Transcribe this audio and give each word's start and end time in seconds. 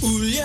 당신의 0.00 0.40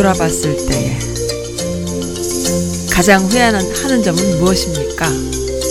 되돌아봤을 0.00 0.56
때 0.66 0.98
가장 2.90 3.22
후회하는 3.26 4.02
점은 4.02 4.38
무엇입니까? 4.38 5.06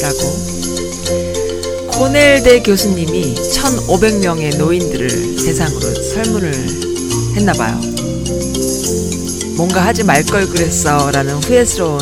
라고 0.01 0.19
코넬대 1.93 2.61
교수님이 2.61 3.33
1,500명의 3.35 4.55
노인들을 4.57 5.35
대상으로 5.35 5.81
설문을 5.81 6.53
했나 7.35 7.53
봐요. 7.53 7.79
뭔가 9.57 9.85
하지 9.85 10.03
말 10.03 10.23
걸 10.23 10.47
그랬어 10.47 11.09
라는 11.11 11.33
후회스러운 11.35 11.99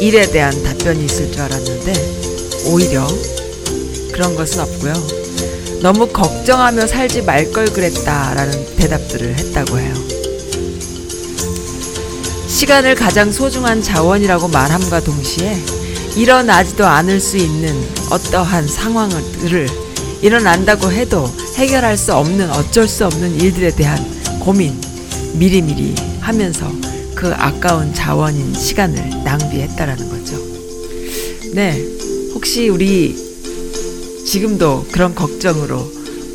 일에 0.00 0.28
대한 0.30 0.60
답변이 0.64 1.04
있을 1.04 1.30
줄 1.30 1.40
알았는데 1.42 1.92
오히려 2.66 3.06
그런 4.12 4.34
것은 4.34 4.60
없고요. 4.60 4.92
너무 5.82 6.08
걱정하며 6.08 6.86
살지 6.88 7.22
말 7.22 7.52
걸 7.52 7.66
그랬다 7.66 8.34
라는 8.34 8.76
대답들을 8.76 9.38
했다고 9.38 9.78
해요. 9.78 10.17
시간을 12.58 12.96
가장 12.96 13.30
소중한 13.30 13.80
자원이라고 13.80 14.48
말함과 14.48 14.98
동시에 14.98 15.56
일어나지도 16.16 16.84
않을 16.84 17.20
수 17.20 17.36
있는 17.36 17.72
어떠한 18.10 18.66
상황들을 18.66 19.68
일어난다고 20.22 20.90
해도 20.90 21.32
해결할 21.54 21.96
수 21.96 22.12
없는 22.16 22.50
어쩔 22.50 22.88
수 22.88 23.06
없는 23.06 23.40
일들에 23.40 23.70
대한 23.70 24.04
고민 24.40 24.74
미리미리 25.34 25.94
하면서 26.18 26.68
그 27.14 27.32
아까운 27.32 27.94
자원인 27.94 28.52
시간을 28.52 29.22
낭비했다라는 29.22 30.08
거죠. 30.08 30.36
네. 31.54 31.80
혹시 32.34 32.68
우리 32.68 33.14
지금도 34.26 34.88
그런 34.90 35.14
걱정으로 35.14 35.76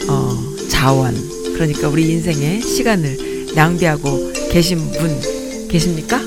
어, 0.08 0.44
자원 0.70 1.14
그러니까 1.54 1.90
우리 1.90 2.10
인생의 2.12 2.62
시간을 2.62 3.52
낭비하고 3.56 4.32
계신 4.50 4.90
분 4.94 5.33
계십니까? 5.74 6.22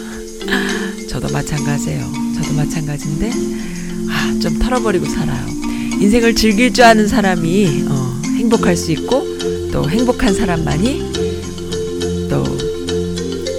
저도 1.09 1.29
마찬가지예요. 1.33 2.05
저도 2.35 2.53
마찬가지인데 2.55 3.31
아, 4.11 4.37
좀 4.43 4.59
털어버리고 4.59 5.07
살아요. 5.07 5.47
인생을 6.01 6.35
즐길 6.35 6.73
줄 6.73 6.85
아는 6.85 7.07
사람이 7.07 7.85
어, 7.89 8.21
행복할 8.39 8.77
수 8.77 8.91
있고 8.91 9.25
또 9.73 9.89
행복한 9.89 10.35
사람만이 10.35 11.13
또 12.29 12.43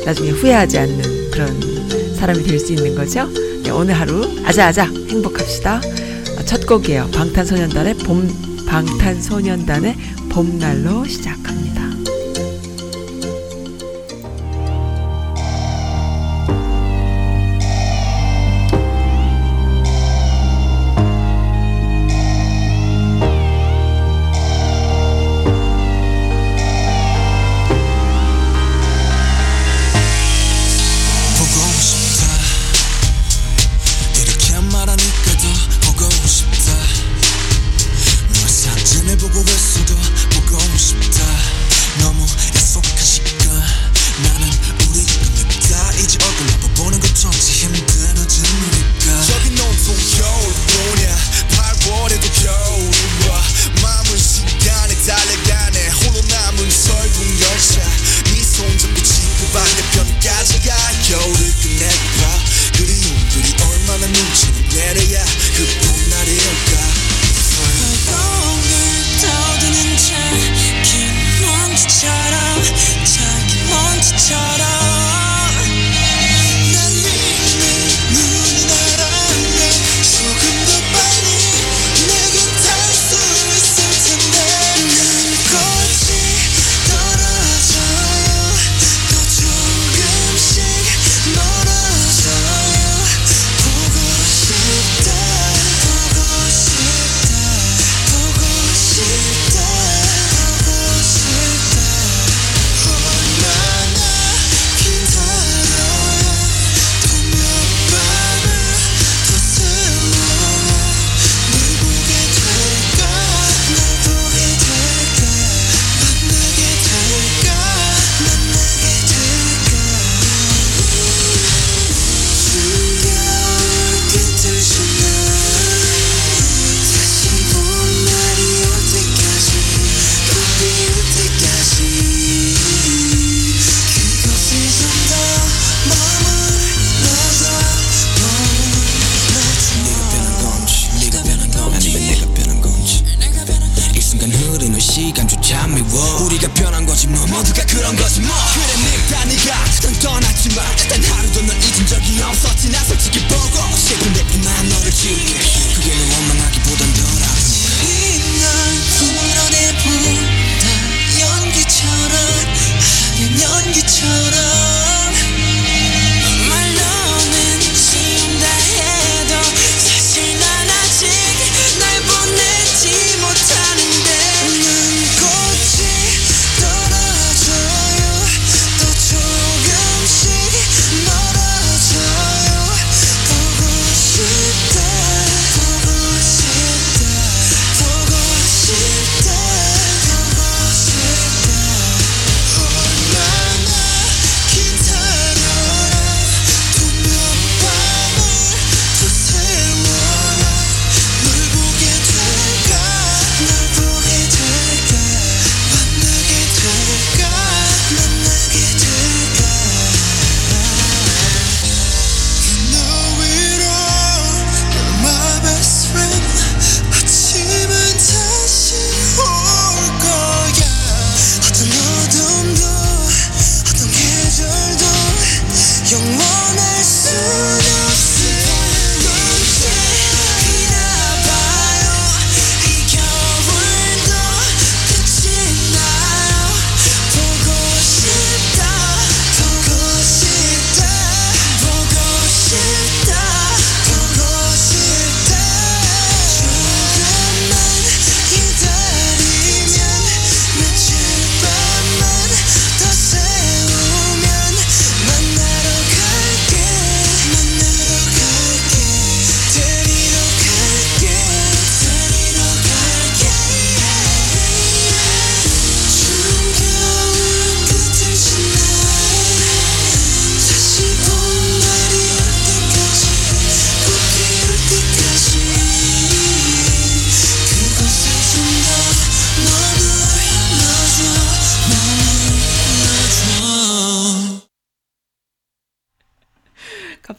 나중에 0.05 0.31
후회하지 0.31 0.77
않는 0.77 1.31
그런 1.31 2.15
사람이 2.17 2.43
될 2.43 2.59
수 2.59 2.73
있는 2.73 2.93
거죠. 2.93 3.29
네, 3.63 3.69
오늘 3.69 3.93
하루 3.93 4.29
아자아자 4.43 4.91
행복합시다. 5.09 5.79
첫 6.45 6.65
곡이에요. 6.67 7.09
방탄소년단의 7.13 7.93
봄 7.99 8.27
방탄소년단의 8.67 9.95
봄날로 10.29 11.05
시작합니다. 11.05 11.66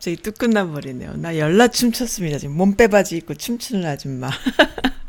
갑자기 0.08 0.16
뚝 0.16 0.38
끝나버리네요. 0.38 1.16
나 1.16 1.36
열나 1.36 1.68
춤췄습니다. 1.68 2.38
지금 2.38 2.56
몸빼바지 2.56 3.16
입고 3.18 3.34
춤추는 3.34 3.86
아줌마. 3.86 4.30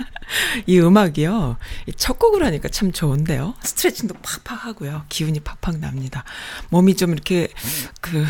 이 0.67 0.79
음악이요. 0.79 1.57
첫 1.95 2.19
곡을 2.19 2.43
하니까 2.45 2.67
참 2.67 2.91
좋은데요. 2.91 3.55
스트레칭도 3.63 4.15
팍팍 4.21 4.65
하고요. 4.65 5.03
기운이 5.07 5.39
팍팍 5.39 5.79
납니다. 5.79 6.25
몸이 6.69 6.95
좀 6.95 7.13
이렇게, 7.13 7.47
그, 8.01 8.25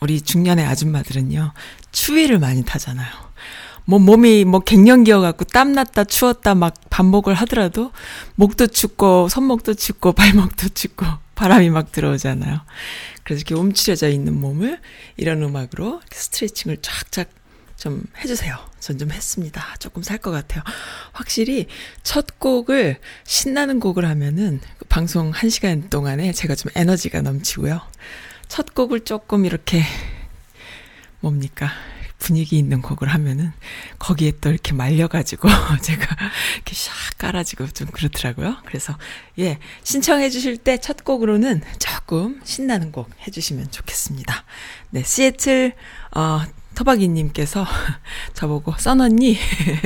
우리 0.00 0.20
중년의 0.20 0.66
아줌마들은요. 0.66 1.52
추위를 1.92 2.38
많이 2.38 2.64
타잖아요. 2.64 3.08
뭐 3.86 3.98
몸이 3.98 4.44
뭐 4.44 4.60
갱년기여 4.60 5.20
갖고 5.20 5.44
땀났다 5.44 6.04
추웠다 6.04 6.54
막 6.54 6.74
반복을 6.88 7.34
하더라도 7.34 7.92
목도 8.34 8.68
춥고 8.68 9.28
손목도 9.28 9.74
춥고 9.74 10.12
발목도 10.16 10.70
춥고 10.70 11.06
바람이 11.34 11.70
막 11.70 11.92
들어오잖아요. 11.92 12.60
그래서 13.24 13.40
이렇게 13.40 13.54
움츠려져 13.54 14.08
있는 14.08 14.38
몸을 14.38 14.80
이런 15.16 15.42
음악으로 15.42 16.00
스트레칭을 16.12 16.78
쫙쫙 16.82 17.28
좀 17.76 18.04
해주세요. 18.18 18.56
전 18.80 18.98
좀 18.98 19.10
했습니다. 19.10 19.74
조금 19.78 20.02
살 20.02 20.18
것 20.18 20.30
같아요. 20.30 20.62
확실히 21.12 21.66
첫 22.02 22.38
곡을 22.38 22.98
신나는 23.24 23.80
곡을 23.80 24.04
하면은 24.06 24.60
그 24.78 24.84
방송 24.84 25.32
1시간 25.32 25.88
동안에 25.90 26.32
제가 26.32 26.54
좀 26.54 26.70
에너지가 26.74 27.22
넘치고요. 27.22 27.80
첫 28.48 28.74
곡을 28.74 29.00
조금 29.00 29.44
이렇게 29.46 29.82
뭡니까? 31.20 31.70
분위기 32.24 32.56
있는 32.56 32.80
곡을 32.80 33.08
하면은 33.08 33.52
거기에 33.98 34.32
또 34.40 34.48
이렇게 34.48 34.72
말려가지고 34.72 35.46
제가 35.82 36.16
이렇게 36.54 36.72
샥 36.74 37.18
깔아지고 37.18 37.66
좀 37.68 37.88
그렇더라고요. 37.88 38.56
그래서 38.64 38.96
예 39.38 39.58
신청해 39.82 40.30
주실 40.30 40.56
때 40.56 40.78
첫 40.78 41.04
곡으로는 41.04 41.62
조금 41.78 42.40
신나는 42.44 42.92
곡 42.92 43.10
해주시면 43.26 43.70
좋겠습니다. 43.70 44.44
네 44.90 45.02
시애틀 45.02 45.74
어 46.14 46.42
터박이님께서 46.74 47.66
저보고 48.34 48.74
써언니 48.78 49.38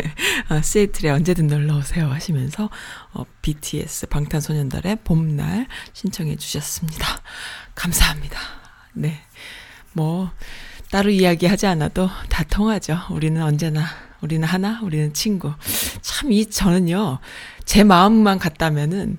어, 0.50 0.62
시애틀에 0.62 1.10
언제든 1.10 1.46
놀러 1.48 1.76
오세요 1.76 2.08
하시면서 2.10 2.70
어, 3.12 3.24
BTS 3.42 4.06
방탄소년단의 4.06 4.98
봄날 5.04 5.66
신청해 5.92 6.36
주셨습니다. 6.36 7.20
감사합니다. 7.74 8.40
네. 8.94 9.20
뭐 9.92 10.30
따로 10.90 11.10
이야기하지 11.10 11.66
않아도 11.66 12.08
다 12.28 12.44
통하죠. 12.44 12.98
우리는 13.10 13.42
언제나 13.42 13.84
우리는 14.20 14.46
하나, 14.48 14.80
우리는 14.82 15.12
친구. 15.12 15.52
참 16.00 16.32
이 16.32 16.46
저는요. 16.46 17.18
제 17.64 17.84
마음만 17.84 18.38
같다면은 18.38 19.18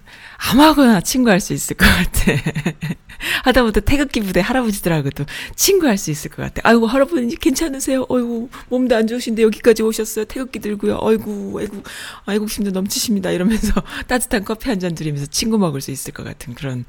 아무거나 0.52 1.00
친구할 1.02 1.40
수 1.40 1.54
있을 1.54 1.78
것 1.78 1.86
같아. 1.86 2.34
하다못해 3.44 3.82
태극기 3.82 4.22
부대 4.22 4.40
할아버지들하고도 4.40 5.26
친구할 5.56 5.98
수 5.98 6.10
있을 6.10 6.32
것 6.32 6.42
같아. 6.42 6.62
아이고 6.68 6.88
할아버지 6.88 7.36
괜찮으세요? 7.36 8.06
아이고 8.10 8.50
몸도 8.70 8.96
안 8.96 9.08
좋으신데 9.08 9.44
여기까지 9.44 9.84
오셨어요. 9.84 10.26
태극기 10.26 10.60
들고요. 10.60 11.00
아이고 11.02 11.60
아이고 11.60 11.84
아이고심도 12.26 12.72
넘치십니다. 12.72 13.32
이러면서 13.32 13.72
따뜻한 14.08 14.44
커피 14.46 14.70
한 14.70 14.80
잔 14.80 14.96
드리면서 14.96 15.28
친구 15.28 15.58
먹을 15.58 15.80
수 15.82 15.92
있을 15.92 16.14
것 16.14 16.24
같은 16.24 16.56
그런 16.56 16.86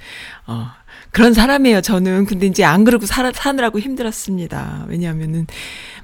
어 0.47 0.71
그런 1.13 1.35
사람이에요. 1.35 1.81
저는 1.81 2.27
근데 2.27 2.47
이제 2.47 2.65
안 2.65 2.85
그러고 2.85 3.07
살, 3.07 3.33
사느라고 3.35 3.81
힘들었습니다. 3.81 4.87
왜냐하면은 4.89 5.47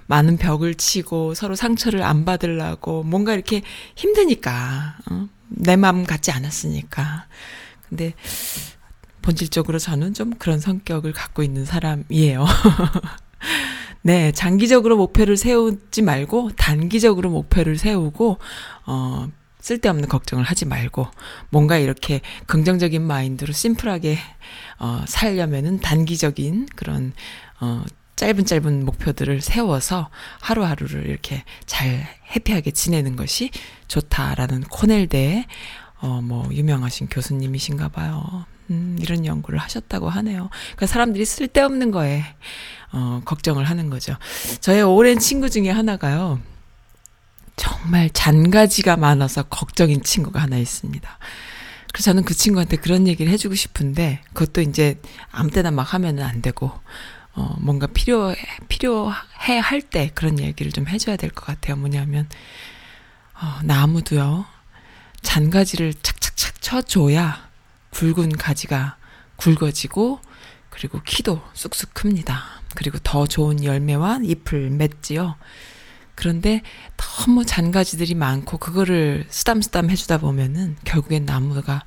많은 0.07 0.37
벽을 0.37 0.75
치고 0.75 1.35
서로 1.35 1.55
상처를 1.55 2.03
안 2.03 2.25
받으려고 2.25 3.03
뭔가 3.03 3.35
이렇게 3.35 3.63
힘드니까 3.95 4.97
어? 5.11 5.29
내 5.49 5.77
마음 5.77 6.05
같지 6.05 6.31
않았으니까. 6.31 7.27
근데 7.89 8.15
본질적으로 9.23 9.79
저는 9.79 10.15
좀 10.15 10.31
그런 10.39 10.61
성격을 10.61 11.13
갖고 11.13 11.43
있는 11.43 11.65
사람이에요. 11.65 12.47
네, 14.03 14.31
장기적으로 14.31 14.97
목표를 14.97 15.37
세우지 15.37 16.03
말고 16.03 16.53
단기적으로 16.57 17.31
목표를 17.31 17.77
세우고 17.77 18.39
어 18.87 19.29
쓸데없는 19.67 20.09
걱정을 20.09 20.45
하지 20.45 20.65
말고 20.65 21.09
뭔가 21.51 21.77
이렇게 21.77 22.21
긍정적인 22.47 23.03
마인드로 23.03 23.53
심플하게 23.53 24.17
어 24.79 25.05
살려면은 25.09 25.81
단기적인 25.81 26.69
그런 26.77 27.13
어 27.61 27.83
짧은 28.15 28.45
짧은 28.45 28.85
목표들을 28.85 29.41
세워서 29.41 30.09
하루하루를 30.41 31.07
이렇게 31.09 31.43
잘 31.67 32.07
해피하게 32.37 32.71
지내는 32.71 33.17
것이 33.17 33.51
좋다라는 33.89 34.63
코넬대의 34.63 35.47
어, 35.99 36.21
뭐, 36.21 36.47
유명하신 36.53 37.09
교수님이신가 37.09 37.89
봐요. 37.89 38.45
음, 38.69 38.99
이런 39.01 39.25
연구를 39.25 39.59
하셨다고 39.59 40.11
하네요. 40.11 40.51
그러니까 40.73 40.87
사람들이 40.87 41.25
쓸데없는 41.25 41.91
거에, 41.91 42.23
어, 42.93 43.23
걱정을 43.25 43.65
하는 43.65 43.89
거죠. 43.89 44.15
저의 44.61 44.83
오랜 44.83 45.19
친구 45.19 45.49
중에 45.49 45.71
하나가요. 45.71 46.39
정말 47.57 48.11
잔가지가 48.11 48.97
많아서 48.97 49.43
걱정인 49.45 50.03
친구가 50.03 50.41
하나 50.41 50.57
있습니다. 50.59 51.19
그래서 51.93 52.05
저는 52.11 52.25
그 52.25 52.35
친구한테 52.35 52.77
그런 52.77 53.07
얘기를 53.09 53.33
해주고 53.33 53.55
싶은데, 53.55 54.21
그것도 54.35 54.61
이제 54.61 55.01
아무 55.31 55.51
때나 55.51 55.71
막 55.71 55.95
하면은 55.95 56.25
안 56.25 56.43
되고, 56.43 56.71
어, 57.35 57.57
뭔가 57.61 57.87
필요해, 57.87 58.37
필요해 58.69 59.59
할 59.63 59.81
때 59.83 60.11
그런 60.15 60.39
얘기를 60.39 60.73
좀 60.73 60.87
해줘야 60.89 61.17
될 61.17 61.31
것 61.31 61.47
같아요. 61.47 61.77
뭐냐면, 61.77 62.29
어, 63.41 63.61
나무도요, 63.63 64.45
잔가지를 65.23 65.95
착착착 66.03 66.61
쳐줘야 66.63 67.49
굵은 67.91 68.37
가지가 68.37 68.97
굵어지고 69.37 70.21
그리고 70.71 71.01
키도 71.03 71.43
쑥쑥 71.55 71.95
큽니다. 71.95 72.43
그리고 72.75 72.99
더 73.03 73.27
좋은 73.27 73.65
열매와 73.65 74.21
잎을 74.23 74.71
맺지요. 74.71 75.37
그런데 76.17 76.63
너무 76.97 77.45
잔가지들이 77.45 78.15
많고 78.15 78.59
그거를 78.59 79.27
쓰담쓰담 79.29 79.91
해주다 79.91 80.19
보면은 80.19 80.77
결국엔 80.85 81.25
나무가 81.27 81.85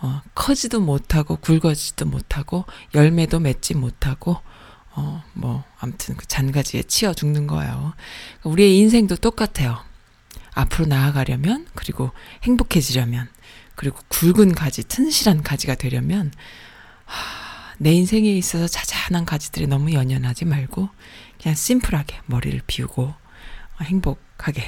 어, 0.00 0.22
커지도 0.34 0.80
못하고 0.80 1.36
굵어지도 1.36 2.06
못하고 2.06 2.64
열매도 2.94 3.38
맺지 3.38 3.74
못하고 3.74 4.38
어, 4.98 5.22
뭐 5.34 5.62
아무튼 5.78 6.16
그 6.16 6.26
잔가지에 6.26 6.82
치여 6.82 7.14
죽는 7.14 7.46
거예요. 7.46 7.94
우리의 8.42 8.78
인생도 8.78 9.16
똑같아요. 9.16 9.78
앞으로 10.54 10.86
나아가려면, 10.86 11.68
그리고 11.74 12.10
행복해지려면, 12.42 13.28
그리고 13.76 13.98
굵은 14.08 14.56
가지, 14.56 14.82
튼실한 14.82 15.44
가지가 15.44 15.76
되려면, 15.76 16.32
하, 17.04 17.74
내 17.78 17.92
인생에 17.92 18.28
있어서 18.32 18.66
자잘한 18.66 19.24
가지들이 19.24 19.68
너무 19.68 19.92
연연하지 19.92 20.46
말고, 20.46 20.88
그냥 21.40 21.54
심플하게 21.54 22.22
머리를 22.26 22.60
비우고, 22.66 23.02
어, 23.04 23.14
행복하게, 23.84 24.62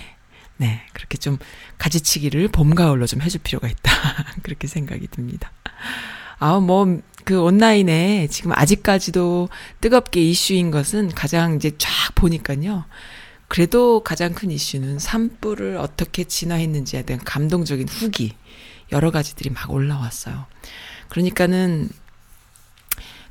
네, 0.57 0.83
그렇게 0.93 1.19
좀 1.19 1.39
가지치기를 1.79 2.49
봄, 2.49 2.75
가을로 2.75 3.07
좀 3.07 3.23
해줄 3.23 3.41
필요가 3.43 3.69
있다. 3.69 3.93
그렇게 4.43 4.67
생각이 4.67 5.09
듭니다. 5.09 5.53
아, 6.39 6.59
뭐, 6.61 7.01
그 7.25 7.41
온라인에 7.41 8.29
지금 8.29 8.53
아직까지도 8.53 9.49
뜨겁게 9.81 10.23
이슈인 10.23 10.71
것은 10.71 11.09
가장 11.11 11.57
이제 11.57 11.73
쫙 11.79 12.15
보니까요. 12.15 12.85
그래도 13.49 14.01
가장 14.05 14.33
큰 14.33 14.51
이슈는 14.51 14.99
산불을 14.99 15.77
어떻게 15.77 16.25
진화했는지에 16.25 17.03
대한 17.03 17.23
감동적인 17.25 17.89
후기 17.89 18.35
여러 18.93 19.11
가지들이 19.11 19.51
막 19.51 19.71
올라왔어요. 19.71 20.47
그러니까는 21.09 21.89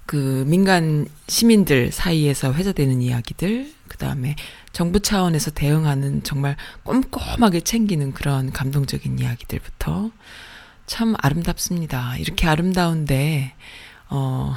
그 0.05 0.43
민간 0.47 1.07
시민들 1.27 1.91
사이에서 1.91 2.53
회자되는 2.53 3.01
이야기들, 3.01 3.71
그 3.87 3.97
다음에 3.97 4.35
정부 4.71 4.99
차원에서 4.99 5.51
대응하는 5.51 6.23
정말 6.23 6.55
꼼꼼하게 6.83 7.61
챙기는 7.61 8.13
그런 8.13 8.51
감동적인 8.51 9.19
이야기들부터 9.19 10.11
참 10.85 11.15
아름답습니다. 11.19 12.17
이렇게 12.17 12.47
아름다운데, 12.47 13.53
어, 14.09 14.55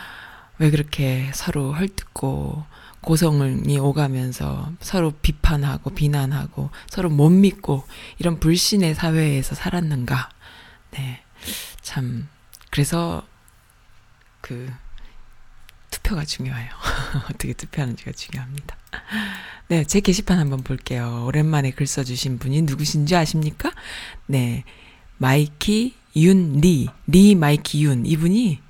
왜 0.58 0.70
그렇게 0.70 1.30
서로 1.34 1.74
헐뜯고, 1.74 2.64
고성이 3.06 3.78
오가면서 3.78 4.72
서로 4.80 5.12
비판하고 5.12 5.90
비난하고 5.90 6.70
서로 6.88 7.08
못 7.08 7.30
믿고 7.30 7.84
이런 8.18 8.40
불신의 8.40 8.96
사회에서 8.96 9.54
살았는가. 9.54 10.28
네. 10.90 11.22
참, 11.82 12.28
그래서 12.70 13.24
그 14.40 14.72
투표가 15.96 16.24
중요해요. 16.24 16.70
어떻게 17.30 17.52
투표하는지가 17.52 18.12
중요합니다. 18.12 18.76
네, 19.68 19.84
제 19.84 20.00
게시판 20.00 20.38
한번 20.38 20.62
볼게요. 20.62 21.24
오랜만에 21.26 21.70
글 21.70 21.86
써주신 21.86 22.38
분이 22.38 22.62
누구신지 22.62 23.16
아십니까? 23.16 23.72
네, 24.26 24.64
마이키 25.18 25.94
윤 26.16 26.60
리, 26.60 26.88
리 27.06 27.34
마이키 27.34 27.84
윤. 27.84 28.06
이분이, 28.06 28.60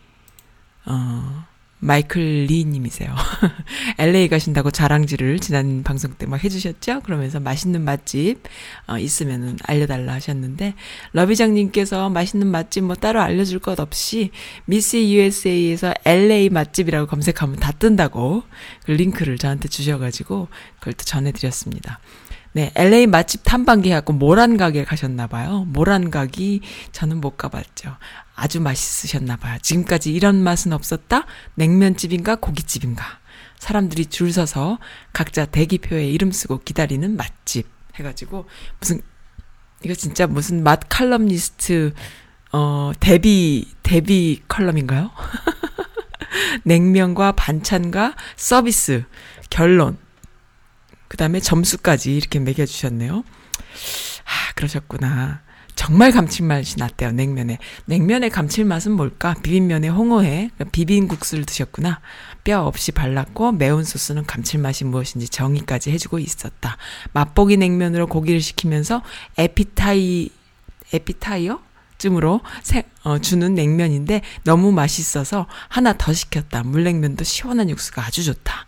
어, 0.87 1.47
마이클 1.79 2.47
리 2.47 2.65
님이세요. 2.65 3.15
LA 3.99 4.29
가신다고 4.29 4.71
자랑질을 4.71 5.39
지난 5.41 5.83
방송 5.83 6.13
때 6.15 6.27
막 6.27 6.43
해주셨죠? 6.43 7.01
그러면서 7.01 7.41
맛있는 7.41 7.83
맛집, 7.83 8.43
어, 8.87 8.99
있으면은 8.99 9.57
알려달라 9.63 10.15
하셨는데, 10.15 10.75
러비장 11.13 11.55
님께서 11.55 12.11
맛있는 12.11 12.47
맛집 12.47 12.85
뭐 12.85 12.95
따로 12.97 13.21
알려줄 13.21 13.59
것 13.61 13.79
없이, 13.81 14.31
미스 14.65 14.97
USA에서 14.97 15.95
LA 16.05 16.49
맛집이라고 16.51 17.07
검색하면 17.07 17.57
다 17.57 17.73
뜬다고, 17.73 18.43
그 18.85 18.91
링크를 18.93 19.39
저한테 19.39 19.69
주셔가지고, 19.69 20.49
그걸 20.79 20.95
또 20.95 21.05
전해드렸습니다. 21.05 22.01
네, 22.57 22.73
LA 22.75 23.07
맛집 23.07 23.43
탐방기 23.45 23.91
해갖고 23.91 24.15
모란 24.15 24.57
가게 24.57 24.83
가셨나 24.83 25.27
봐요. 25.27 25.67
모란 25.69 26.11
가기 26.11 26.63
저는 26.91 27.21
못 27.21 27.37
가봤죠. 27.37 27.95
아주 28.35 28.63
맛있으셨나 28.63 29.37
봐요. 29.37 29.59
지금까지 29.61 30.11
이런 30.11 30.43
맛은 30.43 30.73
없었다? 30.73 31.27
냉면집인가 31.57 32.37
고깃집인가? 32.37 33.05
사람들이 33.59 34.07
줄 34.07 34.33
서서 34.33 34.79
각자 35.13 35.45
대기표에 35.45 36.09
이름 36.09 36.33
쓰고 36.33 36.61
기다리는 36.65 37.15
맛집 37.15 37.67
해가지고 37.97 38.47
무슨 38.81 39.03
이거 39.85 39.93
진짜 39.93 40.27
무슨 40.27 40.63
맛 40.63 40.81
칼럼니스트 40.89 41.93
어 42.55 42.93
데뷔 42.99 43.71
데뷔 43.83 44.41
컬럼인가요? 44.49 45.11
냉면과 46.65 47.33
반찬과 47.33 48.15
서비스 48.35 49.05
결론 49.51 49.99
그 51.09 51.17
다음에 51.17 51.41
점수까지 51.41 52.17
이렇게 52.17 52.39
매겨주셨네요. 52.39 53.17
아, 53.19 54.53
그러셨구나. 54.55 55.43
정말 55.77 56.11
감칠맛이 56.11 56.79
났대요, 56.79 57.13
냉면에. 57.13 57.59
냉면의 57.85 58.31
감칠맛은 58.31 58.93
뭘까? 58.93 59.35
비빔면에 59.43 59.89
홍어에 59.89 60.51
비빔국수를 60.73 61.45
드셨구나. 61.45 62.01
뼈 62.45 62.63
없이 62.63 62.93
발랐고 62.93 63.53
매운 63.53 63.85
소스는 63.85 64.25
감칠맛이 64.25 64.85
무엇인지 64.85 65.29
정의까지 65.29 65.93
해주고 65.93 66.19
있었다. 66.19 66.79
맛보기 67.13 67.59
냉면으로 67.59 68.07
고기를 68.07 68.41
시키면서 68.41 69.03
에피타이, 69.37 70.31
에피타이어? 70.95 71.61
쯤으로 71.99 72.41
세, 72.63 72.85
어, 73.03 73.19
주는 73.19 73.55
냉면인데 73.55 74.23
너무 74.45 74.73
맛있어서 74.73 75.47
하나 75.69 75.93
더 75.93 76.13
시켰다. 76.13 76.63
물냉면도 76.63 77.25
시원한 77.25 77.71
육수가 77.71 78.03
아주 78.03 78.25
좋다. 78.25 78.67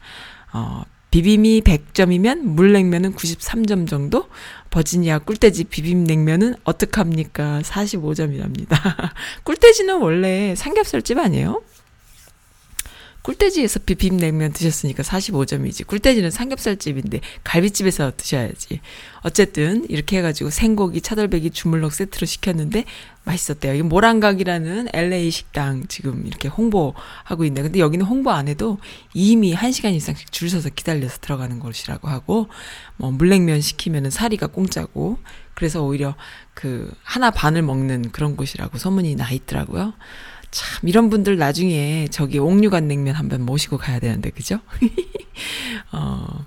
어, 0.53 0.83
비빔이 1.11 1.63
100점이면 1.63 2.41
물냉면은 2.41 3.15
93점 3.15 3.89
정도? 3.89 4.29
버지니아 4.71 5.21
꿀돼지 5.21 5.65
비빔냉면은 5.65 6.55
어떡합니까? 6.65 7.63
45점이랍니다. 7.65 8.77
꿀돼지는 9.45 10.01
원래 10.01 10.55
삼겹살집 10.55 11.19
아니에요? 11.19 11.63
꿀돼지에서 13.29 13.81
비빔냉면 13.81 14.55
드셨으니까 14.55 15.03
45점이지. 15.03 15.87
꿀돼지는 15.87 16.31
삼겹살집인데 16.31 17.21
갈비집에서 17.45 18.13
드셔야지. 18.17 18.81
어쨌든 19.21 19.85
이렇게 19.91 20.17
해가지고 20.17 20.49
생고기, 20.49 21.03
차돌배기, 21.03 21.51
주물럭 21.51 21.93
세트로 21.93 22.25
시켰는데 22.27 22.85
맛있었대요. 23.25 23.75
이 23.75 23.83
모란각이라는 23.83 24.89
LA 24.95 25.31
식당 25.31 25.87
지금 25.89 26.27
이렇게 26.27 26.49
홍보하고 26.49 27.45
있네. 27.45 27.61
근데 27.61 27.81
여기는 27.81 28.07
홍보 28.07 28.31
안 28.31 28.49
해도 28.49 28.79
이미 29.13 29.55
1시간 29.55 29.93
이상씩 29.93 30.33
줄 30.33 30.49
서서 30.49 30.71
기다려서 30.71 31.19
들어가는 31.21 31.59
곳이라고 31.59 32.09
하고 32.09 32.49
뭐 32.97 33.11
물냉면 33.11 33.61
시키면은 33.61 34.09
사리가 34.09 34.47
공짜고 34.47 35.19
그래서 35.53 35.83
오히려 35.83 36.15
그 36.55 36.91
하나 37.03 37.31
반을 37.31 37.61
먹는 37.61 38.11
그런 38.11 38.37
곳이라고 38.37 38.79
소문이 38.79 39.17
나 39.17 39.31
있더라고요. 39.31 39.93
참 40.51 40.89
이런 40.89 41.11
분들 41.11 41.37
나중에 41.37 42.09
저기 42.11 42.39
옥류관 42.39 42.89
냉면 42.89 43.15
한번 43.15 43.43
모시고 43.43 43.79
가야 43.79 43.99
되는데 43.99 44.31
그죠? 44.31 44.61
어 45.93 46.45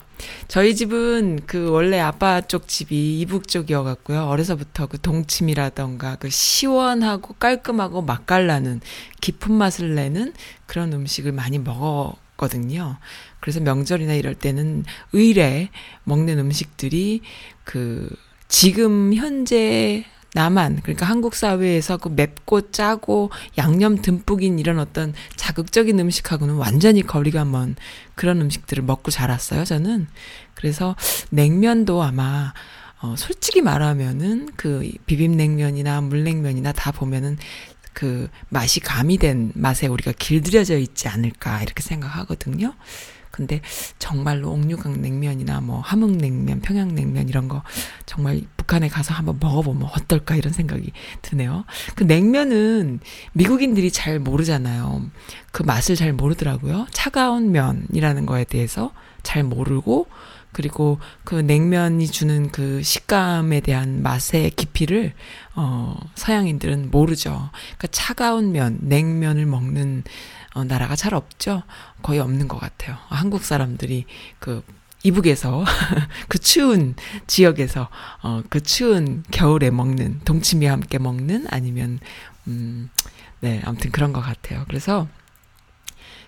저희 0.47 0.75
집은 0.75 1.41
그 1.45 1.69
원래 1.69 1.99
아빠 1.99 2.41
쪽 2.41 2.67
집이 2.67 3.19
이북 3.19 3.47
쪽이어 3.47 3.83
갖고요. 3.83 4.25
어려서부터 4.25 4.87
그 4.87 4.99
동치미라던가 4.99 6.17
그 6.17 6.29
시원하고 6.29 7.35
깔끔하고 7.35 8.01
맛깔나는 8.01 8.81
깊은 9.21 9.53
맛을 9.53 9.95
내는 9.95 10.33
그런 10.65 10.93
음식을 10.93 11.31
많이 11.31 11.57
먹었거든요. 11.59 12.97
그래서 13.39 13.59
명절이나 13.59 14.13
이럴 14.13 14.35
때는 14.35 14.83
의뢰 15.13 15.69
먹는 16.03 16.37
음식들이 16.39 17.21
그 17.63 18.09
지금 18.47 19.13
현재 19.13 20.05
나만 20.33 20.79
그러니까 20.81 21.05
한국 21.05 21.35
사회에서 21.35 21.97
그 21.97 22.09
맵고 22.09 22.71
짜고 22.71 23.31
양념 23.57 24.01
듬뿍인 24.01 24.59
이런 24.59 24.79
어떤 24.79 25.13
자극적인 25.35 25.99
음식하고는 25.99 26.55
완전히 26.55 27.01
거리가 27.01 27.43
먼 27.43 27.75
그런 28.15 28.39
음식들을 28.39 28.83
먹고 28.83 29.11
자랐어요. 29.11 29.65
저는 29.65 30.07
그래서 30.53 30.95
냉면도 31.31 32.01
아마 32.01 32.53
어 33.01 33.15
솔직히 33.17 33.61
말하면은 33.61 34.49
그 34.55 34.89
비빔냉면이나 35.05 36.01
물냉면이나 36.01 36.71
다 36.71 36.91
보면은 36.91 37.37
그 37.93 38.29
맛이 38.49 38.79
가미된 38.79 39.51
맛에 39.55 39.87
우리가 39.87 40.13
길들여져 40.17 40.77
있지 40.77 41.09
않을까 41.09 41.61
이렇게 41.61 41.81
생각하거든요. 41.83 42.73
근데 43.41 43.59
정말로 43.97 44.51
옥류강 44.51 45.01
냉면이나 45.01 45.61
뭐 45.61 45.79
함흥냉면, 45.79 46.61
평양냉면 46.61 47.27
이런 47.27 47.47
거 47.47 47.63
정말 48.05 48.41
북한에 48.55 48.87
가서 48.87 49.15
한번 49.15 49.39
먹어보면 49.39 49.89
어떨까 49.95 50.35
이런 50.35 50.53
생각이 50.53 50.91
드네요. 51.23 51.65
그 51.95 52.03
냉면은 52.03 52.99
미국인들이 53.33 53.89
잘 53.91 54.19
모르잖아요. 54.19 55.09
그 55.51 55.63
맛을 55.63 55.95
잘 55.95 56.13
모르더라고요. 56.13 56.85
차가운 56.91 57.51
면이라는 57.51 58.27
거에 58.27 58.43
대해서 58.43 58.91
잘 59.23 59.43
모르고 59.43 60.05
그리고 60.51 60.99
그 61.23 61.33
냉면이 61.33 62.07
주는 62.07 62.51
그 62.51 62.83
식감에 62.83 63.61
대한 63.61 64.03
맛의 64.03 64.51
깊이를 64.51 65.13
어 65.55 65.95
서양인들은 66.13 66.91
모르죠. 66.91 67.49
그러니까 67.77 67.87
차가운 67.89 68.51
면, 68.51 68.77
냉면을 68.81 69.47
먹는 69.47 70.03
어, 70.53 70.63
나라가 70.63 70.95
잘 70.95 71.13
없죠. 71.13 71.63
거의 72.01 72.19
없는 72.19 72.47
것 72.47 72.59
같아요. 72.59 72.97
한국 73.07 73.43
사람들이 73.43 74.05
그 74.39 74.63
이북에서 75.03 75.63
그 76.29 76.37
추운 76.39 76.95
지역에서 77.27 77.89
어 78.23 78.43
그 78.49 78.61
추운 78.61 79.23
겨울에 79.31 79.69
먹는 79.71 80.21
동치미와 80.25 80.73
함께 80.73 80.97
먹는 80.99 81.47
아니면 81.49 81.99
음 82.47 82.89
네 83.41 83.59
아무튼 83.65 83.91
그런 83.91 84.13
것 84.13 84.21
같아요. 84.21 84.65
그래서 84.67 85.07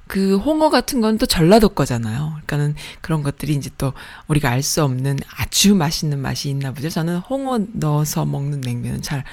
그 0.07 0.37
홍어 0.37 0.69
같은 0.69 0.99
건 1.01 1.17
또 1.17 1.25
전라도 1.25 1.69
거잖아요. 1.69 2.31
그러니까는 2.45 2.75
그런 3.01 3.23
것들이 3.23 3.53
이제 3.55 3.69
또 3.77 3.93
우리가 4.27 4.49
알 4.49 4.63
수 4.63 4.83
없는 4.83 5.19
아주 5.37 5.75
맛있는 5.75 6.19
맛이 6.19 6.49
있나 6.49 6.71
보죠. 6.73 6.89
저는 6.89 7.17
홍어 7.19 7.59
넣어서 7.73 8.25
먹는 8.25 8.61
냉면은 8.61 9.01
잘안 9.01 9.23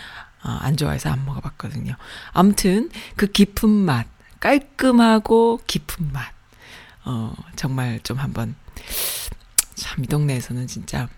어, 0.44 0.76
좋아해서 0.76 1.10
안 1.10 1.24
먹어봤거든요. 1.24 1.94
아무튼 2.32 2.90
그 3.16 3.26
깊은 3.26 3.68
맛 3.68 4.06
깔끔하고 4.40 5.60
깊은 5.66 6.12
맛. 6.12 6.32
어, 7.04 7.32
정말 7.56 8.00
좀 8.02 8.18
한번, 8.18 8.54
참, 9.74 10.04
이 10.04 10.06
동네에서는 10.06 10.66
진짜, 10.66 11.08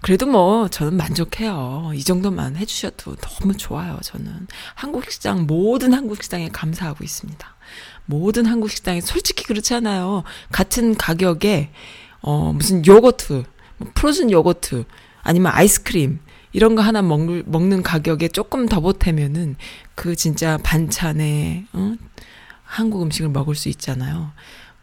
그래도 0.00 0.26
뭐, 0.26 0.68
저는 0.68 0.96
만족해요. 0.96 1.92
이 1.94 2.04
정도만 2.04 2.56
해주셔도 2.56 3.16
너무 3.16 3.56
좋아요, 3.56 3.98
저는. 4.02 4.46
한국 4.74 5.10
식당, 5.10 5.46
모든 5.46 5.94
한국 5.94 6.22
식당에 6.22 6.48
감사하고 6.48 7.02
있습니다. 7.04 7.54
모든 8.06 8.44
한국 8.46 8.70
식당에 8.70 9.00
솔직히 9.00 9.44
그렇지 9.44 9.74
않아요. 9.74 10.24
같은 10.52 10.94
가격에, 10.94 11.70
어, 12.20 12.52
무슨 12.52 12.84
요거트, 12.84 13.44
뭐 13.78 13.90
프로즌 13.94 14.30
요거트, 14.30 14.84
아니면 15.22 15.52
아이스크림, 15.54 16.20
이런 16.52 16.74
거 16.74 16.82
하나 16.82 17.00
먹, 17.00 17.20
먹는 17.46 17.82
가격에 17.82 18.28
조금 18.28 18.66
더 18.66 18.80
보태면은, 18.80 19.56
그 19.94 20.14
진짜 20.16 20.58
반찬에, 20.58 21.66
어? 21.72 21.94
한국 22.74 23.02
음식을 23.02 23.28
먹을 23.28 23.54
수 23.54 23.68
있잖아요. 23.68 24.32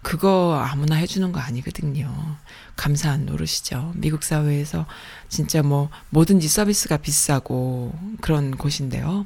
그거 0.01 0.65
아무나 0.65 0.95
해주는 0.95 1.29
거 1.33 1.41
아니거든요. 1.41 2.37
감사한 2.77 3.25
노릇이죠. 3.25 3.91
미국 3.97 4.23
사회에서 4.23 4.85
진짜 5.27 5.61
뭐 5.61 5.89
뭐든지 6.09 6.47
서비스가 6.47 6.95
비싸고 6.95 7.93
그런 8.21 8.55
곳인데요. 8.55 9.25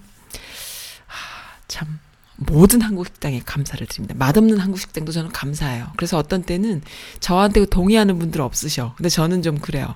하, 1.05 1.59
참 1.67 1.99
모든 2.37 2.81
한국 2.81 3.05
식당에 3.05 3.39
감사를 3.45 3.85
드립니다. 3.85 4.15
맛없는 4.17 4.57
한국 4.57 4.79
식당도 4.79 5.11
저는 5.11 5.31
감사해요. 5.31 5.91
그래서 5.95 6.17
어떤 6.17 6.41
때는 6.41 6.81
저한테 7.19 7.67
동의하는 7.67 8.17
분들 8.17 8.41
없으셔. 8.41 8.95
근데 8.97 9.09
저는 9.09 9.43
좀 9.43 9.59
그래요. 9.59 9.93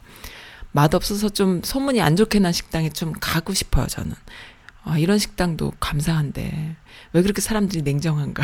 맛없어서 0.74 1.30
좀 1.30 1.62
소문이 1.64 2.02
안 2.02 2.16
좋게 2.16 2.38
난 2.38 2.54
식당에 2.54 2.92
좀 2.92 3.14
가고 3.20 3.56
싶어요, 3.56 3.88
저는. 3.88 4.14
아, 4.84 5.00
이런 5.00 5.18
식당도 5.18 5.74
감사한데 5.80 6.76
왜 7.13 7.22
그렇게 7.22 7.42
사람들이 7.42 7.82
냉정한가? 7.82 8.44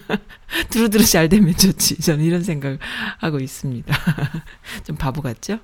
두루두루 0.70 1.04
잘 1.04 1.28
되면 1.28 1.54
좋지. 1.56 2.00
저는 2.00 2.24
이런 2.24 2.42
생각 2.42 2.78
하고 3.18 3.40
있습니다. 3.40 3.94
좀 4.84 4.96
바보 4.96 5.22
같죠? 5.22 5.58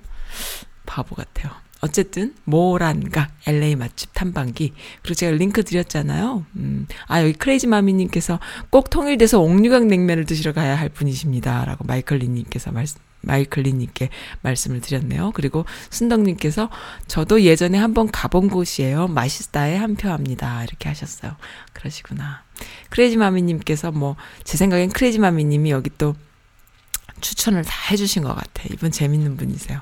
바보 0.85 1.15
같아요. 1.15 1.51
어쨌든 1.83 2.33
모란각 2.45 3.31
LA 3.45 3.75
맛집 3.75 4.13
탐방기 4.13 4.73
그리고 5.01 5.15
제가 5.15 5.35
링크 5.35 5.63
드렸잖아요. 5.63 6.45
음, 6.55 6.87
아 7.07 7.21
여기 7.21 7.33
크레이지 7.33 7.67
마미님께서 7.67 8.39
꼭 8.69 8.89
통일돼서 8.89 9.41
옥류강 9.41 9.89
냉면을 9.89 10.25
드시러 10.25 10.53
가야 10.53 10.79
할 10.79 10.87
분이십니다라고 10.87 11.83
마이클 11.83 12.19
리님께서 12.19 12.71
말씀. 12.71 13.01
마이클리님께 13.23 14.09
말씀을 14.41 14.81
드렸네요. 14.81 15.31
그리고 15.33 15.65
순덕님께서 15.89 16.69
저도 17.07 17.41
예전에 17.43 17.77
한번 17.77 18.11
가본 18.11 18.49
곳이에요. 18.49 19.07
맛있다에 19.07 19.75
한 19.77 19.95
표 19.95 20.09
합니다. 20.09 20.63
이렇게 20.63 20.89
하셨어요. 20.89 21.35
그러시구나. 21.73 22.43
크레이지 22.89 23.17
마미님께서 23.17 23.91
뭐, 23.91 24.15
제 24.43 24.57
생각엔 24.57 24.89
크레이지 24.89 25.19
마미님이 25.19 25.71
여기 25.71 25.89
또 25.97 26.15
추천을 27.21 27.63
다 27.63 27.71
해주신 27.91 28.23
것 28.23 28.33
같아. 28.35 28.63
이분 28.71 28.91
재밌는 28.91 29.37
분이세요. 29.37 29.81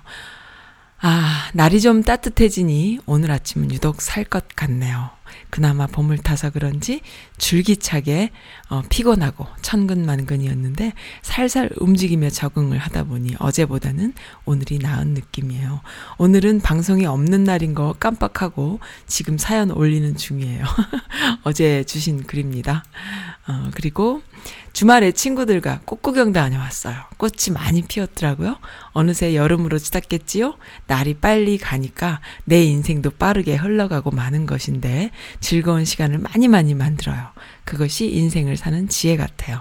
아, 1.03 1.49
날이 1.53 1.81
좀 1.81 2.03
따뜻해지니 2.03 2.99
오늘 3.07 3.31
아침은 3.31 3.71
유독 3.73 4.01
살 4.01 4.23
것 4.25 4.47
같네요. 4.55 5.09
그나마 5.49 5.87
봄을 5.87 6.19
타서 6.19 6.51
그런지 6.51 7.01
줄기차게 7.41 8.29
어, 8.69 8.83
피곤하고 8.87 9.47
천근만근이었는데 9.61 10.93
살살 11.23 11.71
움직이며 11.77 12.29
적응을 12.29 12.77
하다 12.77 13.05
보니 13.05 13.35
어제보다는 13.39 14.13
오늘이 14.45 14.77
나은 14.77 15.15
느낌이에요. 15.15 15.81
오늘은 16.19 16.61
방송이 16.61 17.05
없는 17.05 17.43
날인 17.43 17.73
거 17.73 17.93
깜빡하고 17.99 18.79
지금 19.07 19.37
사연 19.37 19.71
올리는 19.71 20.15
중이에요. 20.15 20.63
어제 21.43 21.83
주신 21.83 22.23
글입니다. 22.23 22.85
어, 23.47 23.71
그리고 23.73 24.21
주말에 24.73 25.11
친구들과 25.11 25.81
꽃구경 25.85 26.31
다녀왔어요. 26.31 26.95
꽃이 27.17 27.53
많이 27.53 27.81
피었더라고요. 27.81 28.57
어느새 28.93 29.35
여름으로 29.35 29.77
치닫겠지요? 29.77 30.55
날이 30.87 31.15
빨리 31.15 31.57
가니까 31.57 32.21
내 32.45 32.63
인생도 32.63 33.11
빠르게 33.11 33.55
흘러가고 33.55 34.11
마는 34.11 34.45
것인데 34.45 35.11
즐거운 35.41 35.83
시간을 35.83 36.19
많이 36.19 36.47
많이 36.47 36.73
만들어요. 36.73 37.30
그것이 37.65 38.11
인생을 38.11 38.57
사는 38.57 38.87
지혜 38.87 39.17
같아요. 39.17 39.59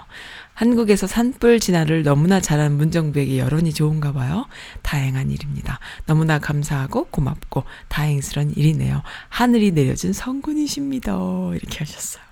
한국에서 0.54 1.06
산불 1.06 1.58
진화를 1.60 2.02
너무나 2.02 2.40
잘한 2.40 2.76
문정부에게 2.76 3.38
여론이 3.38 3.72
좋은가 3.72 4.12
봐요. 4.12 4.46
다행한 4.82 5.30
일입니다. 5.30 5.78
너무나 6.06 6.38
감사하고 6.38 7.06
고맙고 7.06 7.64
다행스런 7.88 8.50
일이네요. 8.56 9.02
하늘이 9.30 9.70
내려준 9.70 10.12
성군이십니다. 10.12 11.12
이렇게 11.54 11.78
하셨어요. 11.78 12.22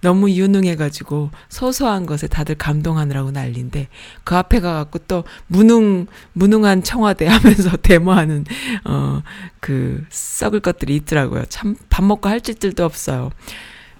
너무 0.00 0.30
유능해가지고 0.30 1.30
소소한 1.48 2.06
것에 2.06 2.26
다들 2.26 2.56
감동하느라고 2.56 3.30
난리인데 3.30 3.86
그 4.24 4.34
앞에 4.36 4.58
가갖고 4.58 5.00
또 5.00 5.22
무능 5.46 6.06
무능한 6.32 6.82
청와대 6.82 7.26
하면서 7.28 7.76
데모하는 7.76 8.44
어 8.84 9.22
그 9.60 10.04
썩을 10.10 10.60
것들이 10.60 10.96
있더라고요. 10.96 11.44
참 11.48 11.76
밥 11.90 12.04
먹고 12.04 12.28
할 12.28 12.40
짓들도 12.40 12.84
없어요. 12.84 13.30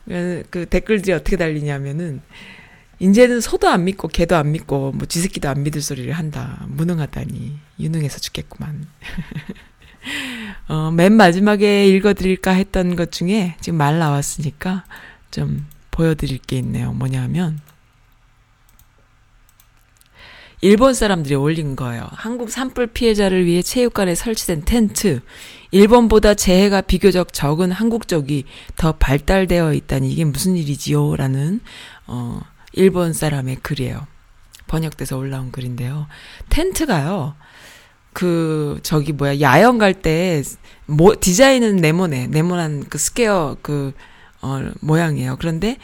그, 0.07 0.43
그 0.51 0.67
댓글들이 0.67 1.13
어떻게 1.13 1.37
달리냐면은 1.37 2.21
이제는 2.99 3.41
소도 3.41 3.69
안 3.69 3.85
믿고 3.85 4.09
개도 4.09 4.37
안 4.37 4.53
믿고 4.53 4.93
뭐 4.93 5.07
쥐새끼도 5.07 5.49
안 5.49 5.63
믿을 5.63 5.81
소리를 5.81 6.13
한다. 6.13 6.65
무능하다니 6.69 7.59
유능해서 7.81 8.19
죽겠구만. 8.19 8.87
어, 10.69 10.91
맨 10.91 11.15
마지막에 11.15 11.87
읽어드릴까 11.89 12.53
했던 12.53 12.97
것 12.97 13.11
중에 13.11 13.57
지금 13.61 13.79
말 13.79 13.99
나왔으니까 13.99 14.85
좀 15.31 15.67
보여드릴 15.91 16.39
게 16.39 16.59
있네요. 16.59 16.93
뭐냐면, 16.93 17.61
일본 20.63 20.93
사람들이 20.93 21.35
올린 21.35 21.75
거예요. 21.75 22.07
한국 22.13 22.51
산불 22.51 22.89
피해자를 22.89 23.47
위해 23.47 23.63
체육관에 23.63 24.15
설치된 24.15 24.65
텐트. 24.65 25.21
일본보다 25.71 26.35
재해가 26.35 26.83
비교적 26.83 27.33
적은 27.33 27.71
한국 27.73 28.09
쪽이 28.09 28.45
더 28.77 28.93
발달되어 28.93 29.73
있다니 29.73 30.11
이게 30.11 30.25
무슨 30.25 30.57
일이지요? 30.57 31.17
라는, 31.17 31.61
어, 32.07 32.41
일본 32.73 33.13
사람의 33.13 33.57
글이에요. 33.63 34.07
번역돼서 34.67 35.17
올라온 35.17 35.51
글인데요. 35.51 36.07
텐트가요, 36.51 37.35
그, 38.13 38.81
저기 38.83 39.13
뭐야, 39.13 39.41
야영 39.41 39.79
갈 39.79 39.95
때, 39.95 40.43
뭐, 40.87 41.15
디자인은 41.19 41.77
네모네. 41.77 42.27
네모난 42.27 42.85
그 42.89 42.99
square 42.99 43.57
그 43.63 43.93
어, 44.43 44.71
모양이에요. 44.81 45.37
그런데 45.39 45.77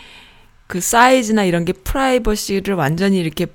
그 0.66 0.80
사이즈나 0.80 1.44
이런 1.44 1.64
게 1.64 1.72
프라이버시를 1.72 2.74
완전히 2.74 3.18
이렇게 3.18 3.46